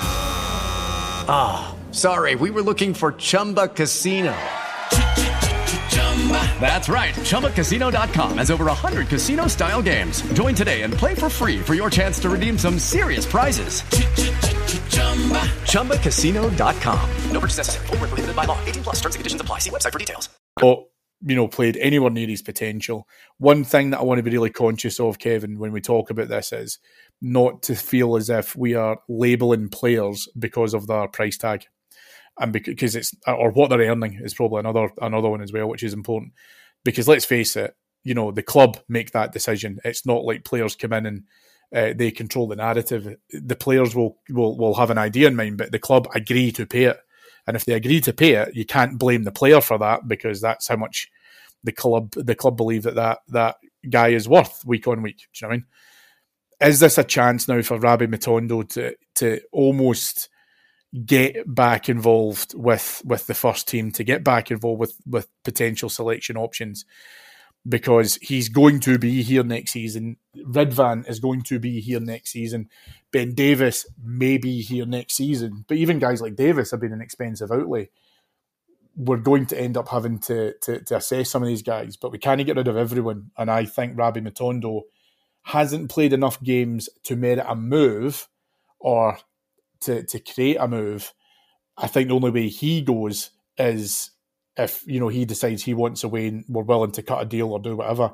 [1.28, 1.75] Ah.
[1.96, 4.36] Sorry, we were looking for Chumba Casino.
[6.60, 7.14] That's right.
[7.16, 10.22] ChumbaCasino.com has over 100 casino style games.
[10.34, 13.82] Join today and play for free for your chance to redeem some serious prizes.
[15.72, 17.10] ChumbaCasino.com.
[17.32, 17.86] No purchase necessary.
[17.86, 18.60] Prohibited by law.
[18.66, 19.60] 18 plus terms and conditions apply.
[19.60, 20.28] See website for details.
[20.62, 20.88] Oh,
[21.22, 23.08] you know, played anywhere near his potential.
[23.38, 26.28] One thing that I want to be really conscious of, Kevin, when we talk about
[26.28, 26.78] this is
[27.22, 31.68] not to feel as if we are labeling players because of their price tag
[32.40, 35.84] and because it's or what they're earning is probably another another one as well, which
[35.84, 36.34] is important.
[36.84, 39.80] Because let's face it, you know the club make that decision.
[39.84, 41.24] It's not like players come in and
[41.74, 43.16] uh, they control the narrative.
[43.32, 46.66] The players will, will will have an idea in mind, but the club agree to
[46.66, 46.98] pay it.
[47.48, 50.42] And if they agree to pay it, you can't blame the player for that because
[50.42, 51.10] that's how much
[51.64, 53.58] the club the club believe that that, that
[53.90, 55.18] guy is worth week on week.
[55.18, 55.66] Do you know what I mean?
[56.62, 60.30] Is this a chance now for Rabbi Matondo to to almost
[61.04, 65.90] get back involved with with the first team, to get back involved with with potential
[65.90, 66.86] selection options,
[67.68, 70.18] because he's going to be here next season.
[70.38, 72.70] Ridvan is going to be here next season.
[73.12, 77.02] Ben Davies may be here next season, but even guys like Davies have been an
[77.02, 77.90] expensive outlay.
[78.98, 82.14] We're going to end up having to, to, to assess some of these guys, but
[82.14, 83.32] we can't get rid of everyone.
[83.38, 84.84] And I think Rabbi Matondo
[85.44, 88.30] hasn't played enough games to merit a move
[88.80, 89.18] or
[89.86, 91.14] to to create a move,
[91.78, 94.12] I think the only way he goes is
[94.58, 97.52] if you know he decides he wants away and we're willing to cut a deal
[97.52, 98.14] or do whatever.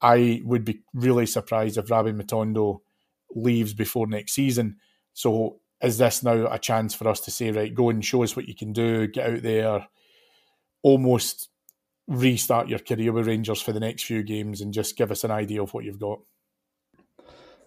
[0.00, 2.80] I would be really surprised if Rabbi Matondo
[3.34, 4.76] leaves before next season.
[5.12, 8.36] So is this now a chance for us to say, right, go and show us
[8.36, 9.88] what you can do, get out there,
[10.82, 11.48] almost
[12.06, 15.30] restart your career with Rangers for the next few games and just give us an
[15.30, 16.20] idea of what you've got?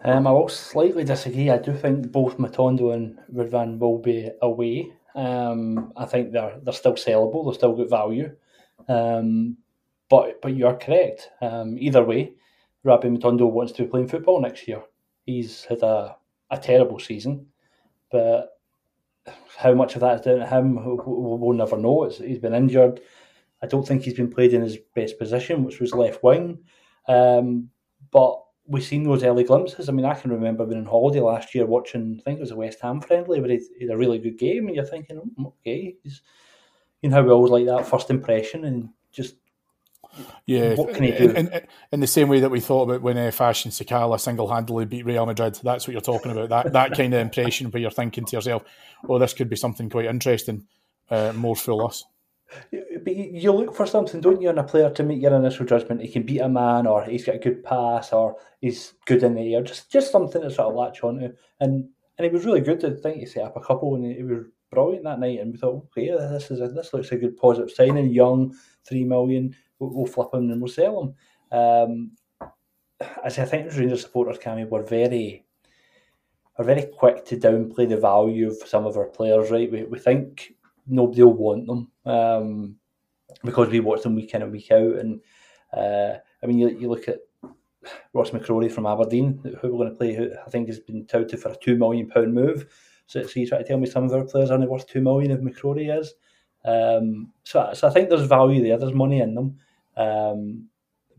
[0.03, 1.49] Um, I will slightly disagree.
[1.49, 4.91] I do think both Matondo and Ridvan will be away.
[5.13, 7.45] Um, I think they're they're still sellable.
[7.45, 8.35] They're still good value.
[8.87, 9.57] Um,
[10.09, 11.29] but but you are correct.
[11.41, 12.33] Um, either way,
[12.83, 14.81] Rabbi Matondo wants to be playing football next year.
[15.25, 16.15] He's had a,
[16.49, 17.47] a terrible season,
[18.11, 18.57] but
[19.57, 22.03] how much of that is down to him, we'll, we'll never know.
[22.03, 23.01] It's, he's been injured.
[23.61, 26.59] I don't think he's been played in his best position, which was left wing.
[27.07, 27.69] Um,
[28.11, 29.89] but we've seen those early glimpses.
[29.89, 32.51] I mean, I can remember being on holiday last year watching, I think it was
[32.51, 35.53] a West Ham friendly, but he had a really good game, and you're thinking, oh,
[35.59, 36.21] okay, he's,
[37.01, 39.35] you know how we always like that first impression, and just
[40.45, 41.29] yeah, what can he do?
[41.29, 44.49] In, in, in the same way that we thought about when uh, Fashion Sakala single
[44.49, 46.49] handedly beat Real Madrid, that's what you're talking about.
[46.49, 48.63] That that kind of impression where you're thinking to yourself,
[49.07, 50.67] "Oh, this could be something quite interesting."
[51.09, 52.05] Uh, more full us.
[53.03, 56.01] But you look for something, don't you, in a player to make your initial judgment?
[56.01, 59.35] He can beat a man, or he's got a good pass, or he's good in
[59.35, 59.63] the air.
[59.63, 61.33] Just just something to sort of latch onto.
[61.59, 62.79] And and it was really good.
[62.81, 65.39] to think he set up a couple, and he was brilliant that night.
[65.39, 68.09] And we thought, okay, this is a, this looks a good positive signing.
[68.09, 71.57] Young, three million, we'll, we'll flip him and we'll sell him.
[71.57, 72.11] Um,
[73.23, 75.45] as I think Rangers supporters, Cammy, were very
[76.57, 79.51] are very quick to downplay the value of some of our players.
[79.51, 80.53] Right, we we think
[80.87, 82.75] nobody will want them um,
[83.43, 84.95] because we watch them week in and week out.
[84.95, 85.21] And
[85.73, 87.19] uh, I mean, you, you look at
[88.13, 91.39] Ross McCrorie from Aberdeen, who we're going to play, who I think has been touted
[91.39, 92.67] for a two million pound move.
[93.07, 95.01] So, so you try to tell me some of our players are only worth two
[95.01, 96.13] million if McCrorie is.
[96.63, 98.77] Um, so, so I think there's value there.
[98.77, 99.57] There's money in them.
[99.97, 100.67] Um,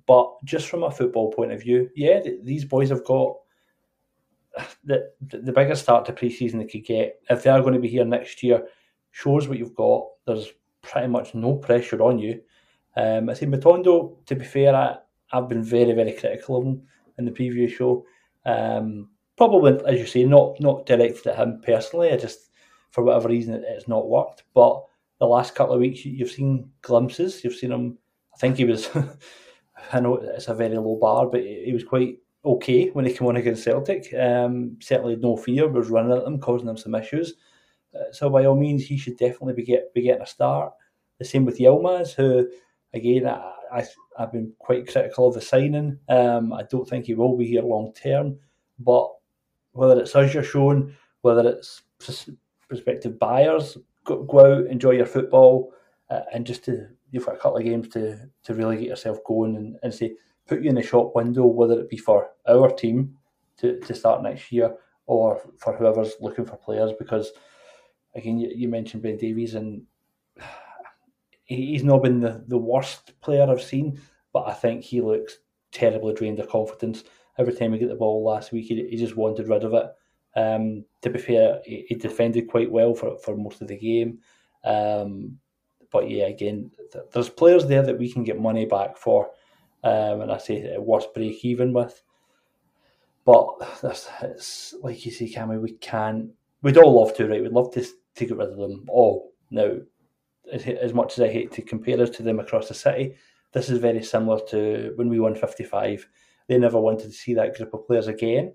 [0.07, 3.37] but just from a football point of view, yeah, th- these boys have got
[4.85, 7.21] the the biggest start to pre-season they could get.
[7.31, 8.67] If they are going to be here next year,
[9.11, 10.07] shows what you've got.
[10.27, 12.41] There's pretty much no pressure on you.
[12.97, 14.99] Um, I say Matondo, to be fair, I,
[15.33, 16.83] I've been very, very critical of him
[17.19, 18.05] in the previous show.
[18.45, 22.13] Um, probably, as you say, not not directed at him personally.
[22.13, 22.51] I just,
[22.91, 24.45] for whatever reason, it, it's not worked.
[24.55, 24.85] But
[25.19, 27.43] the last couple of weeks, you've seen glimpses.
[27.43, 27.99] You've seen him.
[28.35, 28.91] I think he was.
[29.93, 33.29] I know it's a very low bar, but he was quite okay when he came
[33.29, 34.13] on against Celtic.
[34.15, 37.35] Um, certainly no fear, was running at them, causing them some issues.
[37.95, 40.73] Uh, so by all means, he should definitely be, get, be getting a start.
[41.19, 42.49] The same with Yilmaz, who
[42.95, 43.87] again I, I
[44.19, 45.99] have been quite critical of the signing.
[46.09, 48.39] Um, I don't think he will be here long term,
[48.79, 49.09] but
[49.73, 51.83] whether it's us you're shown, whether it's
[52.69, 55.73] prospective buyers, go, go out, enjoy your football,
[56.11, 59.19] uh, and just to you've got a couple of games to to really get yourself
[59.25, 60.13] going and, and say
[60.47, 63.17] put you in the shop window, whether it be for our team
[63.59, 64.75] to, to start next year
[65.07, 66.93] or for whoever's looking for players.
[66.99, 67.31] Because
[68.15, 69.83] again, you, you mentioned Ben Davies, and
[71.45, 74.01] he's not been the, the worst player I've seen,
[74.33, 75.39] but I think he looks
[75.71, 77.05] terribly drained of confidence.
[77.39, 79.87] Every time he get the ball last week, he, he just wanted rid of it.
[80.35, 84.19] Um, to be fair, he, he, defended quite well for, for most of the game.
[84.65, 85.39] Um,
[85.91, 89.31] but yeah, again, th- there's players there that we can get money back for
[89.85, 92.03] um, and I say worst break even with.
[93.25, 93.49] But
[93.83, 96.33] this, it's like you say, Cammy, we can.
[96.63, 97.43] We'd all love to, right?
[97.43, 97.85] We'd love to
[98.17, 99.33] to get rid of them all.
[99.51, 99.77] Now,
[100.53, 103.15] as, much as I hate to compare us to them across the city,
[103.53, 106.07] this is very similar to when we won 55.
[106.49, 108.55] They never wanted to see that group of players again.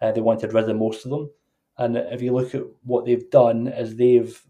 [0.00, 1.30] Uh, they wanted rid of most of them.
[1.78, 4.40] And if you look at what they've done, is they've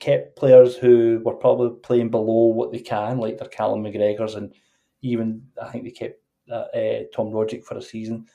[0.00, 4.52] kept players who were probably playing below what they can, like their Callum McGregors and
[5.02, 8.26] even I think they kept uh, uh, Tom Rogic for a season.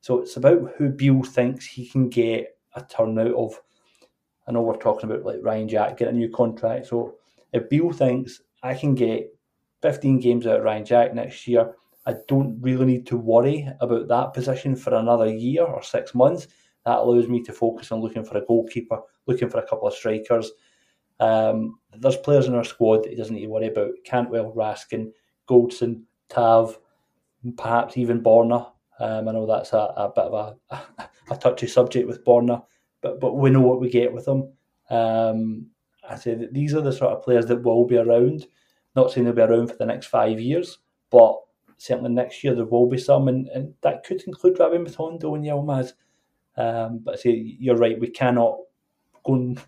[0.00, 3.60] So it's about who Beale thinks he can get a turnout of.
[4.52, 6.88] I know we're talking about like Ryan Jack getting a new contract.
[6.88, 7.14] So
[7.52, 9.34] if Beale thinks I can get
[9.80, 14.08] 15 games out of Ryan Jack next year, I don't really need to worry about
[14.08, 16.48] that position for another year or six months.
[16.84, 19.94] That allows me to focus on looking for a goalkeeper, looking for a couple of
[19.94, 20.50] strikers.
[21.18, 23.92] Um, there's players in our squad that he doesn't need to worry about.
[24.04, 25.12] Cantwell, Raskin,
[25.48, 26.78] Goldson, Tav,
[27.56, 28.72] perhaps even Borna.
[28.98, 32.64] Um, I know that's a, a bit of a, a, touchy subject with Borna,
[33.02, 34.52] but but we know what we get with them.
[34.90, 35.66] Um,
[36.08, 38.46] I say that these are the sort of players that will be around.
[38.96, 40.78] Not saying they'll be around for the next five years,
[41.10, 41.38] but
[41.78, 45.44] certainly next year there will be some, and, and that could include Rabbi Matondo and
[45.44, 45.92] Yilmaz.
[46.56, 48.58] Um, but I say you're right, we cannot
[49.24, 49.60] go and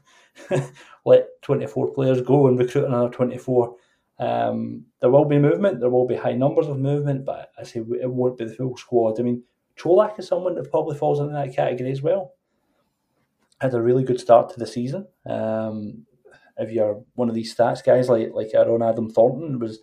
[1.07, 3.77] let 24 players go and recruit another 24
[4.18, 7.81] um, there will be movement, there will be high numbers of movement, but I say
[7.81, 9.18] it won't be the full squad.
[9.18, 9.42] I mean,
[9.77, 12.34] Čolak is someone that probably falls into that category as well.
[13.61, 15.07] Had a really good start to the season.
[15.27, 16.07] Um,
[16.59, 19.81] if you're one of these stats guys like like Aaron Adam Thornton was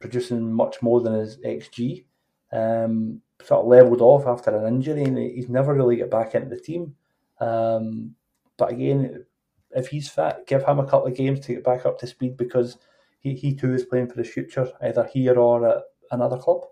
[0.00, 2.04] producing much more than his XG.
[2.52, 6.48] Um, sort of levelled off after an injury, and he's never really get back into
[6.48, 6.94] the team.
[7.40, 8.14] Um,
[8.56, 9.24] but again,
[9.70, 12.36] if he's fit, give him a couple of games to get back up to speed
[12.36, 12.78] because
[13.20, 16.62] he, he too is playing for the future, either here or at another club.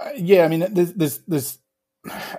[0.00, 1.58] Uh, yeah, I mean, there's, there's there's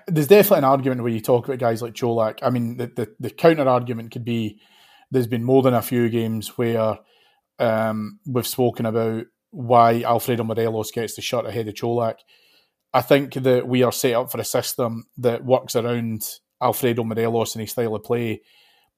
[0.08, 2.40] there's definitely an argument where you talk about guys like Čolak.
[2.42, 4.60] I mean, the, the, the counter argument could be
[5.12, 6.98] there's been more than a few games where
[7.60, 12.16] um, we've spoken about why Alfredo Morelos gets the shot ahead of Čolak.
[12.94, 16.24] I think that we are set up for a system that works around
[16.62, 18.42] Alfredo Morelos and his style of play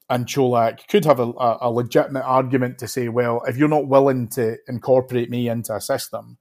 [0.08, 4.28] and Čolak could have a, a, legitimate argument to say, well, if you're not willing
[4.30, 6.38] to incorporate me into a system,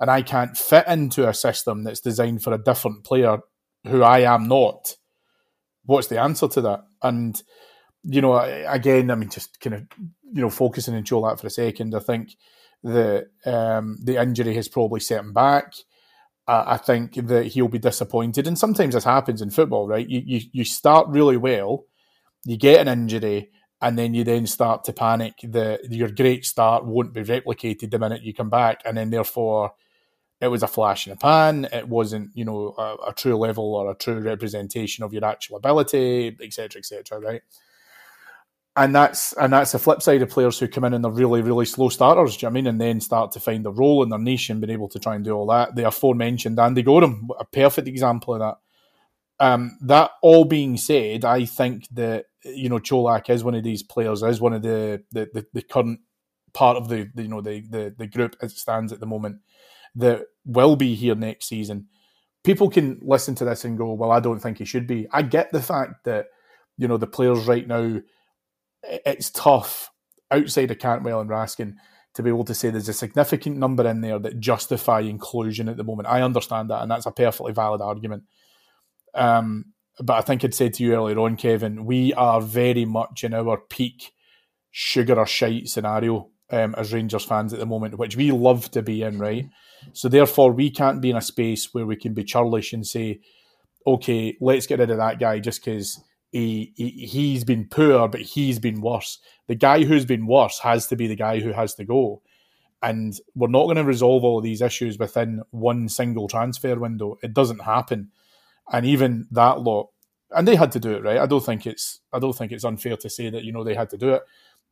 [0.00, 3.38] and I can't fit into a system that's designed for a different player
[3.86, 4.96] who I am not,
[5.84, 6.84] what's the answer to that?
[7.02, 7.40] And
[8.04, 9.82] you know, again, I mean, just kind of
[10.32, 12.36] you know, focusing on Čolak for a second, I think
[12.82, 15.74] the um, the injury has probably set him back.
[16.46, 20.08] Uh, I think that he'll be disappointed, and sometimes this happens in football, right?
[20.08, 21.86] You you, you start really well
[22.44, 26.84] you get an injury, and then you then start to panic that your great start
[26.84, 29.72] won't be replicated the minute you come back, and then therefore
[30.40, 31.68] it was a flash in the pan.
[31.72, 35.56] It wasn't, you know, a, a true level or a true representation of your actual
[35.56, 37.18] ability, etc., etc.
[37.18, 37.42] right?
[38.78, 41.42] and that's and that's the flip side of players who come in and they're really
[41.42, 42.36] really slow starters.
[42.36, 42.66] Do you know I mean?
[42.68, 45.16] And then start to find a role in their niche and being able to try
[45.16, 45.74] and do all that.
[45.74, 48.56] The aforementioned Andy Goram, a perfect example of that.
[49.40, 53.82] Um, that all being said, I think that you know Čolak is one of these
[53.82, 56.00] players, is one of the the, the, the current
[56.52, 59.06] part of the, the, you know the, the the group as it stands at the
[59.06, 59.40] moment
[59.96, 61.88] that will be here next season.
[62.44, 65.22] People can listen to this and go, "Well, I don't think he should be." I
[65.22, 66.26] get the fact that
[66.76, 68.00] you know the players right now.
[68.82, 69.90] It's tough
[70.30, 71.74] outside of Cantwell and Raskin
[72.14, 75.76] to be able to say there's a significant number in there that justify inclusion at
[75.76, 76.08] the moment.
[76.08, 78.24] I understand that, and that's a perfectly valid argument.
[79.14, 79.66] Um,
[80.00, 83.34] but I think I'd said to you earlier on, Kevin, we are very much in
[83.34, 84.12] our peak
[84.70, 88.82] sugar or shite scenario um, as Rangers fans at the moment, which we love to
[88.82, 89.46] be in, right?
[89.92, 93.20] So therefore, we can't be in a space where we can be churlish and say,
[93.86, 96.00] okay, let's get rid of that guy just because
[96.30, 99.18] he, he he's been poor, but he's been worse.
[99.46, 102.22] The guy who's been worse has to be the guy who has to go.
[102.80, 107.18] And we're not going to resolve all these issues within one single transfer window.
[107.22, 108.12] It doesn't happen
[108.70, 109.88] and even that lot,
[110.30, 111.18] and they had to do it right.
[111.18, 113.74] I don't think it's I don't think it's unfair to say that you know they
[113.74, 114.22] had to do it,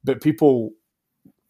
[0.04, 0.72] but people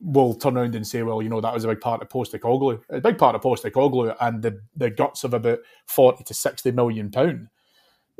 [0.01, 2.81] will turn around and say, well, you know, that was a big part of Postecoglou,
[2.91, 7.11] a big part of Postecoglou, and the the guts of about forty to sixty million
[7.11, 7.49] pound.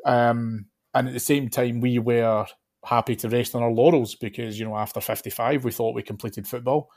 [0.05, 2.47] Um, and at the same time, we were
[2.85, 6.03] happy to rest on our laurels because you know after fifty five, we thought we
[6.03, 6.91] completed football,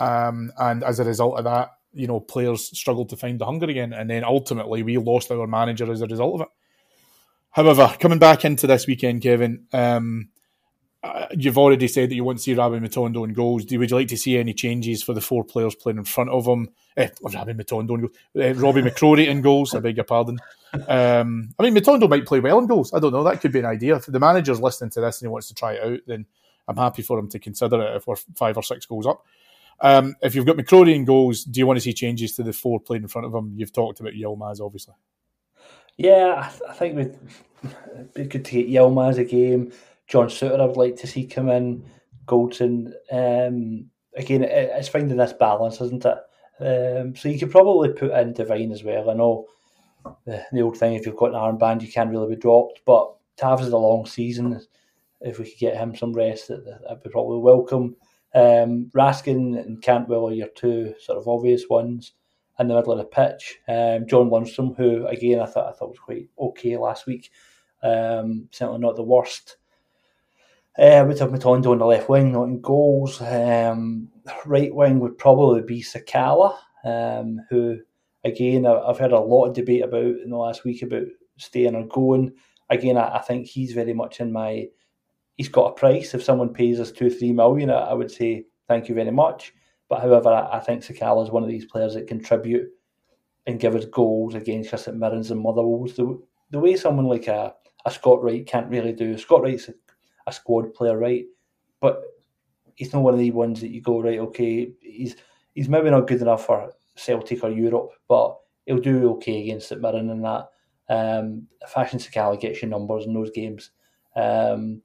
[0.00, 3.66] um, and as a result of that, you know, players struggled to find the hunger
[3.66, 6.48] again, and then ultimately we lost our manager as a result of it.
[7.50, 10.28] However, coming back into this weekend, Kevin, um,
[11.08, 13.64] uh, you've already said that you want to see Rabbi Matondo in goals.
[13.64, 16.30] Do would you like to see any changes for the four players playing in front
[16.30, 16.70] of him?
[16.96, 18.16] Eh, Rabbi Matondo in goals.
[18.36, 19.74] Eh, Robbie McCrorie in goals.
[19.74, 20.38] I beg your pardon.
[20.86, 22.92] Um, I mean, Matondo might play well in goals.
[22.92, 23.24] I don't know.
[23.24, 23.96] That could be an idea.
[23.96, 26.26] If the manager's listening to this and he wants to try it out, then
[26.66, 29.24] I'm happy for him to consider it if we're five or six goals up.
[29.80, 32.52] Um, if you've got McCrorie in goals, do you want to see changes to the
[32.52, 33.54] four playing in front of him?
[33.56, 34.94] You've talked about Yilmaz, obviously.
[35.96, 37.18] Yeah, I, th- I think we'd,
[37.94, 39.72] it'd be good to get Yilmaz a game.
[40.08, 41.84] John Souttar, I would like to see come in.
[42.28, 42.92] Goldson.
[43.10, 46.18] Um, again, it, it's finding this balance, isn't it?
[46.60, 49.10] Um, so you could probably put in Devine as well.
[49.10, 49.46] I know
[50.26, 52.82] the, the old thing, if you've got an armband, you can't really be dropped.
[52.84, 54.60] But Tavs is a long season.
[55.20, 57.96] If we could get him some rest, that, that'd be probably welcome.
[58.34, 62.12] Um, Raskin and Cantwell are your two sort of obvious ones
[62.58, 63.58] in the middle of the pitch.
[63.68, 67.30] Um, John Lundstram, who again I thought I thought was quite okay last week,
[67.82, 69.57] um, certainly not the worst.
[70.78, 73.20] Uh, would have Matondo on the left wing, not in goals.
[73.20, 74.08] Um,
[74.46, 77.78] right wing would probably be Sakala, um, who
[78.24, 81.06] again I've heard a lot of debate about in the last week about
[81.36, 82.32] staying or going.
[82.70, 84.68] Again, I, I think he's very much in my
[85.36, 86.14] he's got a price.
[86.14, 89.52] If someone pays us two, three million, I, I would say thank you very much.
[89.88, 92.68] But however, I, I think Sakala is one of these players that contribute
[93.48, 95.96] and give us goals against us at Mirrens and Motherwells.
[95.96, 96.20] The,
[96.50, 97.54] the way someone like a,
[97.84, 99.16] a Scott Wright can't really do.
[99.16, 99.70] Scott Wright's
[100.28, 101.24] a, squad player, right?
[101.80, 102.02] But
[102.74, 105.16] he's not one of the ones that you go, right, okay, he's
[105.54, 109.80] he's maybe not good enough for Celtic or Europe, but he'll do okay against St
[109.80, 110.48] Mirren and that.
[110.88, 113.70] Um, Fashion Sakala gets you numbers in those games.
[114.16, 114.82] Um,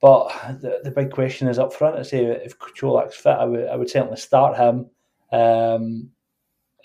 [0.00, 0.28] but
[0.60, 1.96] the, the big question is up front.
[1.96, 4.86] I say if Čolak's fit, I would I would certainly start him.
[5.30, 6.10] Um,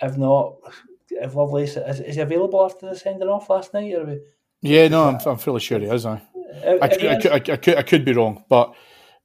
[0.02, 0.56] if not,
[1.10, 4.06] if Lovelace is, is he available after the sending off last night?
[4.06, 4.20] We,
[4.62, 6.06] yeah, no, I'm, I'm fairly sure he is.
[6.06, 6.22] I,
[6.66, 8.74] I, I, could, I, could, I, could, I could be wrong, but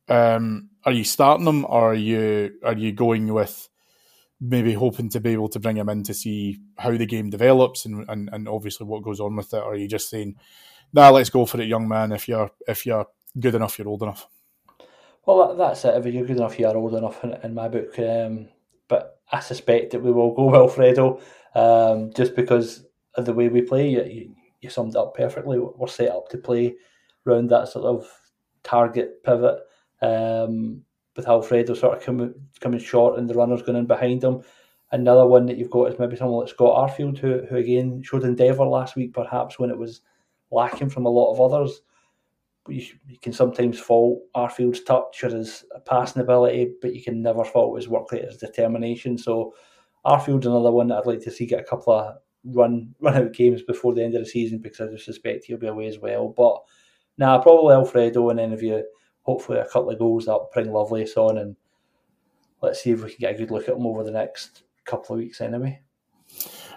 [0.08, 3.68] um, are you starting him or are you are you going with
[4.40, 7.84] maybe hoping to be able to bring him in to see how the game develops
[7.84, 9.58] and, and, and obviously what goes on with it?
[9.58, 10.36] Or are you just saying,
[10.92, 13.06] nah, let's go for it, young man, if you're if you're
[13.38, 14.26] good enough, you're old enough.
[15.26, 15.94] Well, that's it.
[15.94, 17.98] If you're good enough, you're old enough in, in my book.
[17.98, 18.48] Um,
[18.88, 21.20] but I suspect that we will go Wilfredo
[21.54, 23.90] um, just because of the way we play.
[23.90, 25.58] You, you, you, summed it up perfectly.
[25.58, 26.74] We're set up to play
[27.26, 28.08] around that sort of
[28.62, 29.58] target pivot
[30.02, 30.82] um,
[31.16, 34.42] with Alfredo sort of coming, coming short and the runners going in behind him.
[34.92, 38.24] Another one that you've got is maybe someone like Scott Arfield, who, who again showed
[38.24, 40.00] endeavour last week, perhaps when it was
[40.50, 41.82] lacking from a lot of others
[42.68, 47.44] you, you can sometimes fault Arfield's touch or his passing ability, but you can never
[47.44, 49.16] fault his work rate, his determination.
[49.16, 49.54] So
[50.04, 53.32] Arfield's another one that I'd like to see get a couple of run run out
[53.32, 56.28] games before the end of the season because I suspect he'll be away as well.
[56.28, 56.60] But
[57.18, 58.84] nah, probably Alfredo, and then if you
[59.22, 61.56] hopefully a couple of goals up, bring Lovelace on, and
[62.62, 65.14] let's see if we can get a good look at him over the next couple
[65.14, 65.80] of weeks anyway.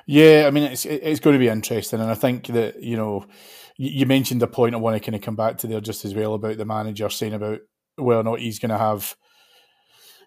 [0.05, 3.25] Yeah, I mean it's it's going to be interesting, and I think that you know
[3.77, 6.13] you mentioned a point I want to kind of come back to there just as
[6.13, 7.59] well about the manager saying about
[7.95, 9.15] whether or not he's going to have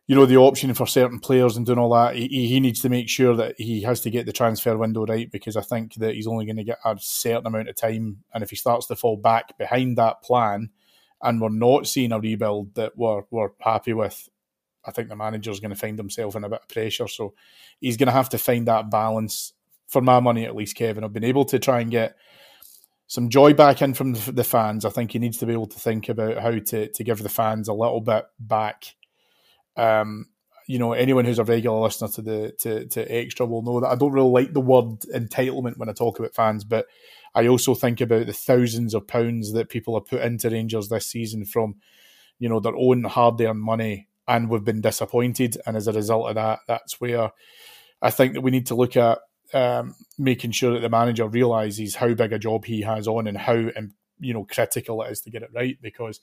[0.06, 2.88] you know, the option for certain players and doing all that, he, he needs to
[2.88, 6.14] make sure that he has to get the transfer window right because I think that
[6.14, 8.18] he's only going to get a certain amount of time.
[8.32, 10.70] And if he starts to fall back behind that plan
[11.22, 14.28] and we're not seeing a rebuild that we're, we're happy with,
[14.84, 17.08] I think the manager's going to find himself in a bit of pressure.
[17.08, 17.34] So
[17.80, 19.52] he's going to have to find that balance.
[19.88, 22.16] For my money, at least, Kevin, I've been able to try and get
[23.06, 24.84] some joy back in from the fans.
[24.84, 27.28] I think he needs to be able to think about how to, to give the
[27.28, 28.96] fans a little bit back
[29.76, 30.26] um,
[30.66, 33.88] you know, anyone who's a regular listener to the to, to Extra will know that
[33.88, 36.86] I don't really like the word entitlement when I talk about fans, but
[37.34, 41.06] I also think about the thousands of pounds that people have put into Rangers this
[41.06, 41.76] season from,
[42.38, 45.56] you know, their own hard earned money, and we've been disappointed.
[45.66, 47.30] And as a result of that, that's where
[48.02, 49.18] I think that we need to look at
[49.54, 53.38] um, making sure that the manager realizes how big a job he has on and
[53.38, 56.20] how um, you know critical it is to get it right because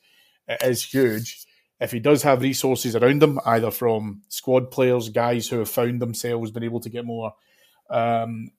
[0.47, 1.45] it is huge
[1.83, 6.01] if he does have resources around him, either from squad players, guys who have found
[6.01, 7.33] themselves been able to get more
[7.89, 8.51] um,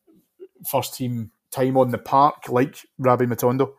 [0.71, 3.73] first team time on the park, like Rabbi Matondo,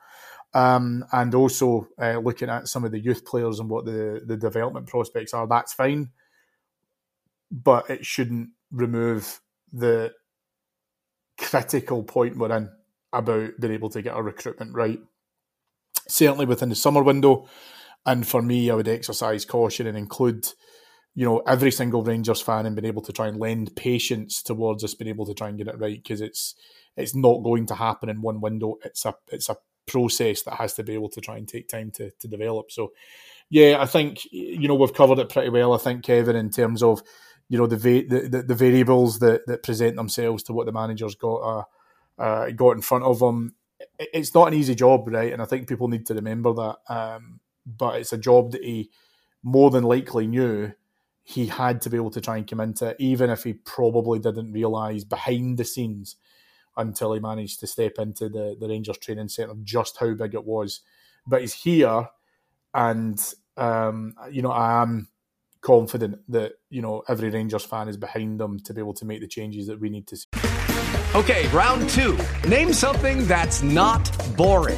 [0.55, 4.35] um, and also uh, looking at some of the youth players and what the, the
[4.35, 6.09] development prospects are, that's fine.
[7.51, 9.41] But it shouldn't remove
[9.71, 10.11] the
[11.37, 12.71] critical point we're in
[13.13, 14.99] about being able to get our recruitment right.
[16.07, 17.47] Certainly within the summer window,
[18.05, 20.47] and for me, I would exercise caution and include,
[21.15, 24.83] you know, every single Rangers fan and being able to try and lend patience towards
[24.83, 26.55] us being able to try and get it right because it's
[26.97, 28.77] it's not going to happen in one window.
[28.83, 31.91] It's a it's a process that has to be able to try and take time
[31.91, 32.71] to to develop.
[32.71, 32.91] So,
[33.49, 35.73] yeah, I think you know we've covered it pretty well.
[35.73, 37.01] I think Kevin in terms of
[37.49, 41.15] you know the the, the, the variables that that present themselves to what the manager's
[41.15, 41.63] got uh,
[42.19, 43.55] uh, got in front of them.
[43.99, 45.33] It's not an easy job, right?
[45.33, 46.77] And I think people need to remember that.
[46.87, 48.89] Um, but it's a job that he
[49.43, 50.71] more than likely knew
[51.23, 54.51] he had to be able to try and come into, even if he probably didn't
[54.51, 56.15] realise behind the scenes
[56.77, 60.45] until he managed to step into the, the Rangers training centre just how big it
[60.45, 60.81] was.
[61.25, 62.09] But he's here,
[62.73, 63.19] and
[63.57, 65.07] um, you know I am
[65.61, 69.21] confident that you know every Rangers fan is behind them to be able to make
[69.21, 70.27] the changes that we need to see.
[71.15, 72.17] Okay, round two.
[72.47, 74.77] Name something that's not boring.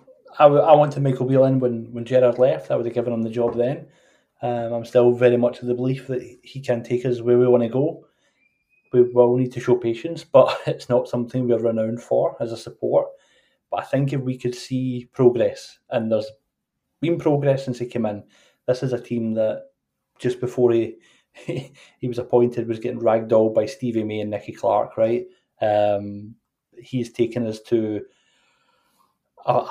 [0.39, 2.71] I, I wanted Michael Whelan when, when Gerrard left.
[2.71, 3.87] I would have given him the job then.
[4.41, 7.47] Um, I'm still very much of the belief that he can take us where we
[7.47, 8.05] want to go.
[8.91, 12.57] We will need to show patience, but it's not something we're renowned for as a
[12.57, 13.07] support.
[13.69, 16.29] But I think if we could see progress, and there's
[16.99, 18.23] been progress since he came in,
[18.67, 19.67] this is a team that
[20.19, 20.97] just before he
[21.45, 25.25] he was appointed was getting ragdolled by Stevie May and Nicky Clark, right?
[25.61, 26.35] Um,
[26.77, 28.01] he's taken us to
[29.45, 29.65] a,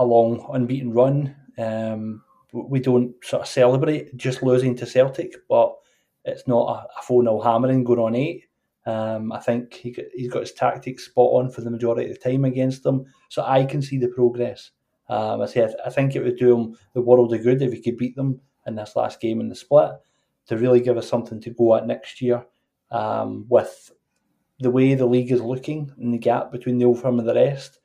[0.00, 1.36] a long unbeaten run.
[1.58, 2.22] Um,
[2.52, 5.76] we don't sort of celebrate just losing to Celtic, but
[6.24, 8.46] it's not a, a 4 0 hammering going on eight.
[8.86, 12.30] Um, I think he he's got his tactics spot on for the majority of the
[12.30, 14.70] time against them, so I can see the progress.
[15.08, 17.60] Um, I say I, th- I, think it would do him the world of good
[17.60, 19.90] if he could beat them in this last game in the split
[20.46, 22.46] to really give us something to go at next year.
[22.90, 23.92] Um, with
[24.60, 27.34] the way the league is looking and the gap between the old firm and the
[27.34, 27.80] rest,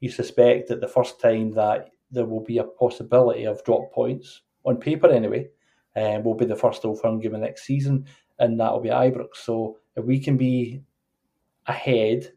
[0.00, 4.42] you suspect that the first time that there will be a possibility of drop points
[4.64, 5.48] on paper anyway,
[5.96, 8.06] um, will be the first Old Firm game of next season,
[8.38, 9.36] and that will be Ibrox.
[9.36, 10.82] So if we can be
[11.66, 12.32] ahead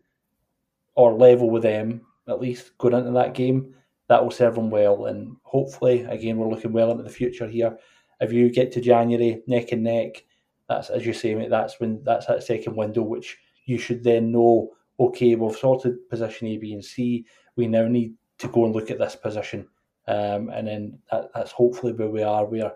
[0.96, 3.74] or level with them, at least going into that game,
[4.08, 5.06] that will serve them well.
[5.06, 7.78] And hopefully, again, we're looking well into the future here.
[8.20, 10.24] If you get to January neck and neck,
[10.68, 11.50] that's as you say, mate.
[11.50, 14.72] That's when that's that second window, which you should then know.
[15.02, 17.26] Okay, we've sorted position A, B, and C
[17.56, 19.68] we now need to go and look at this position.
[20.08, 22.46] Um, and then that, that's hopefully where we are.
[22.46, 22.72] We're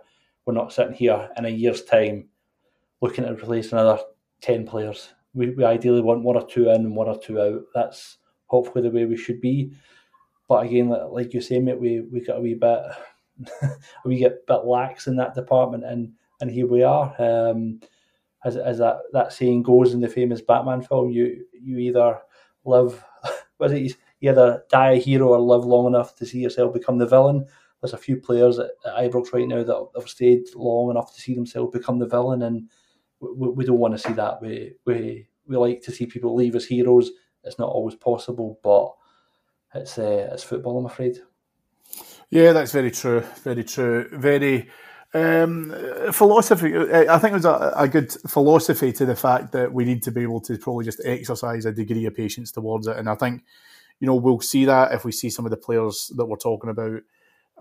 [0.45, 2.28] we're not sitting here in a year's time
[3.01, 3.99] looking at replace another
[4.41, 5.13] ten players.
[5.36, 7.61] We, we ideally want one or two in and one or two out.
[7.76, 8.17] That's
[8.47, 9.71] hopefully the way we should be.
[10.47, 12.82] But again, like you say, mate, we we got a wee bit
[14.03, 16.11] we get a bit lax in that department, and
[16.41, 17.13] and here we are.
[17.19, 17.82] Um,
[18.45, 22.19] as as that, that saying goes in the famous Batman film, you you either
[22.63, 23.03] live
[23.59, 23.81] was it
[24.19, 27.45] you either die a hero or live long enough to see yourself become the villain.
[27.81, 31.21] there's a few players at, at Ibrox right now that have stayed long enough to
[31.21, 32.69] see themselves become the villain, and
[33.19, 34.41] we, we don't want to see that.
[34.41, 37.11] We we we like to see people leave as heroes.
[37.43, 38.93] It's not always possible, but
[39.73, 41.17] it's uh, it's football, I'm afraid.
[42.29, 43.23] Yeah, that's very true.
[43.43, 44.09] Very true.
[44.11, 44.69] Very
[45.16, 45.74] um,
[46.11, 46.76] philosophy.
[46.76, 50.24] I think there's a, a, good philosophy to the fact that we need to be
[50.24, 52.97] able to probably just exercise a degree of patience towards it.
[52.97, 53.43] And I think,
[54.01, 56.70] you know, we'll see that if we see some of the players that we're talking
[56.70, 57.01] about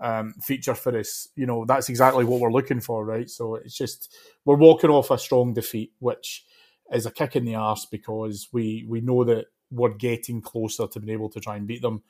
[0.01, 1.29] um, feature for us.
[1.37, 3.29] You know, that's exactly what we're looking for, right?
[3.29, 6.43] So it's just we're walking off a strong defeat, which
[6.91, 10.99] is a kick in the arse because we we know that we're getting closer to
[10.99, 12.03] being able to try and beat them.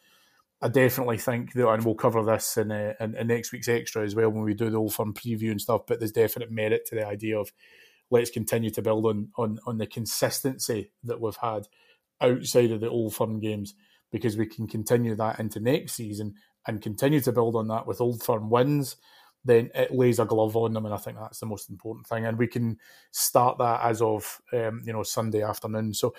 [0.62, 4.04] I definitely think that, and we'll cover this in, uh, in, in, next week's extra
[4.04, 5.82] as well when we do the Old Firm preview and stuff.
[5.86, 7.52] But there's definite merit to the idea of
[8.10, 11.68] let's continue to build on on on the consistency that we've had
[12.22, 13.76] outside of the Old Firm games
[14.12, 16.36] because we can continue that into next season
[16.68, 18.96] and continue to build on that with Old Firm wins.
[19.44, 22.26] Then it lays a glove on them, and I think that's the most important thing.
[22.26, 22.78] And we can
[23.12, 25.94] start that as of um, you know Sunday afternoon.
[25.94, 26.16] So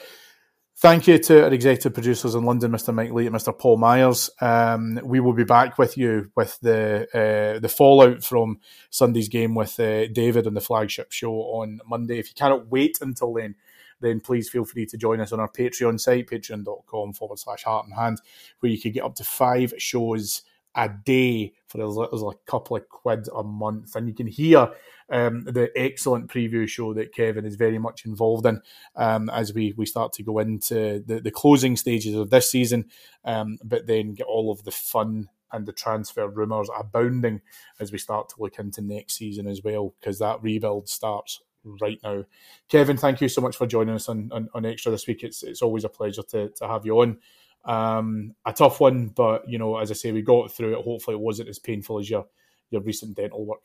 [0.78, 2.92] Thank you to our executive producers in London, Mr.
[2.92, 3.58] Mike Lee and Mr.
[3.58, 4.28] Paul Myers.
[4.42, 8.60] Um, we will be back with you with the uh, the fallout from
[8.90, 12.18] Sunday's game with uh, David on the flagship show on Monday.
[12.18, 13.54] If you cannot wait until then,
[14.00, 17.86] then please feel free to join us on our Patreon site, patreon.com forward slash heart
[17.86, 18.20] and hand,
[18.60, 20.42] where you can get up to five shows
[20.76, 23.96] a day for as little as a couple of quid a month.
[23.96, 24.70] And you can hear
[25.10, 28.60] um, the excellent preview show that Kevin is very much involved in
[28.94, 32.90] um, as we, we start to go into the, the closing stages of this season,
[33.24, 37.40] um, but then get all of the fun and the transfer rumours abounding
[37.80, 41.40] as we start to look into next season as well, because that rebuild starts
[41.80, 42.24] right now.
[42.68, 45.22] Kevin, thank you so much for joining us on, on, on Extra this week.
[45.22, 47.18] It's, it's always a pleasure to, to have you on.
[47.66, 50.84] Um, a tough one, but you know, as I say, we got through it.
[50.84, 52.26] Hopefully, it wasn't as painful as your
[52.70, 53.60] your recent dental work.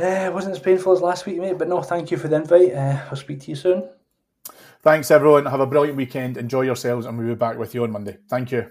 [0.00, 1.58] Uh, it wasn't as painful as last week, mate.
[1.58, 2.72] But no, thank you for the invite.
[2.72, 3.88] Uh, I'll speak to you soon.
[4.82, 5.46] Thanks, everyone.
[5.46, 6.36] Have a brilliant weekend.
[6.36, 8.18] Enjoy yourselves, and we'll be back with you on Monday.
[8.28, 8.70] Thank you.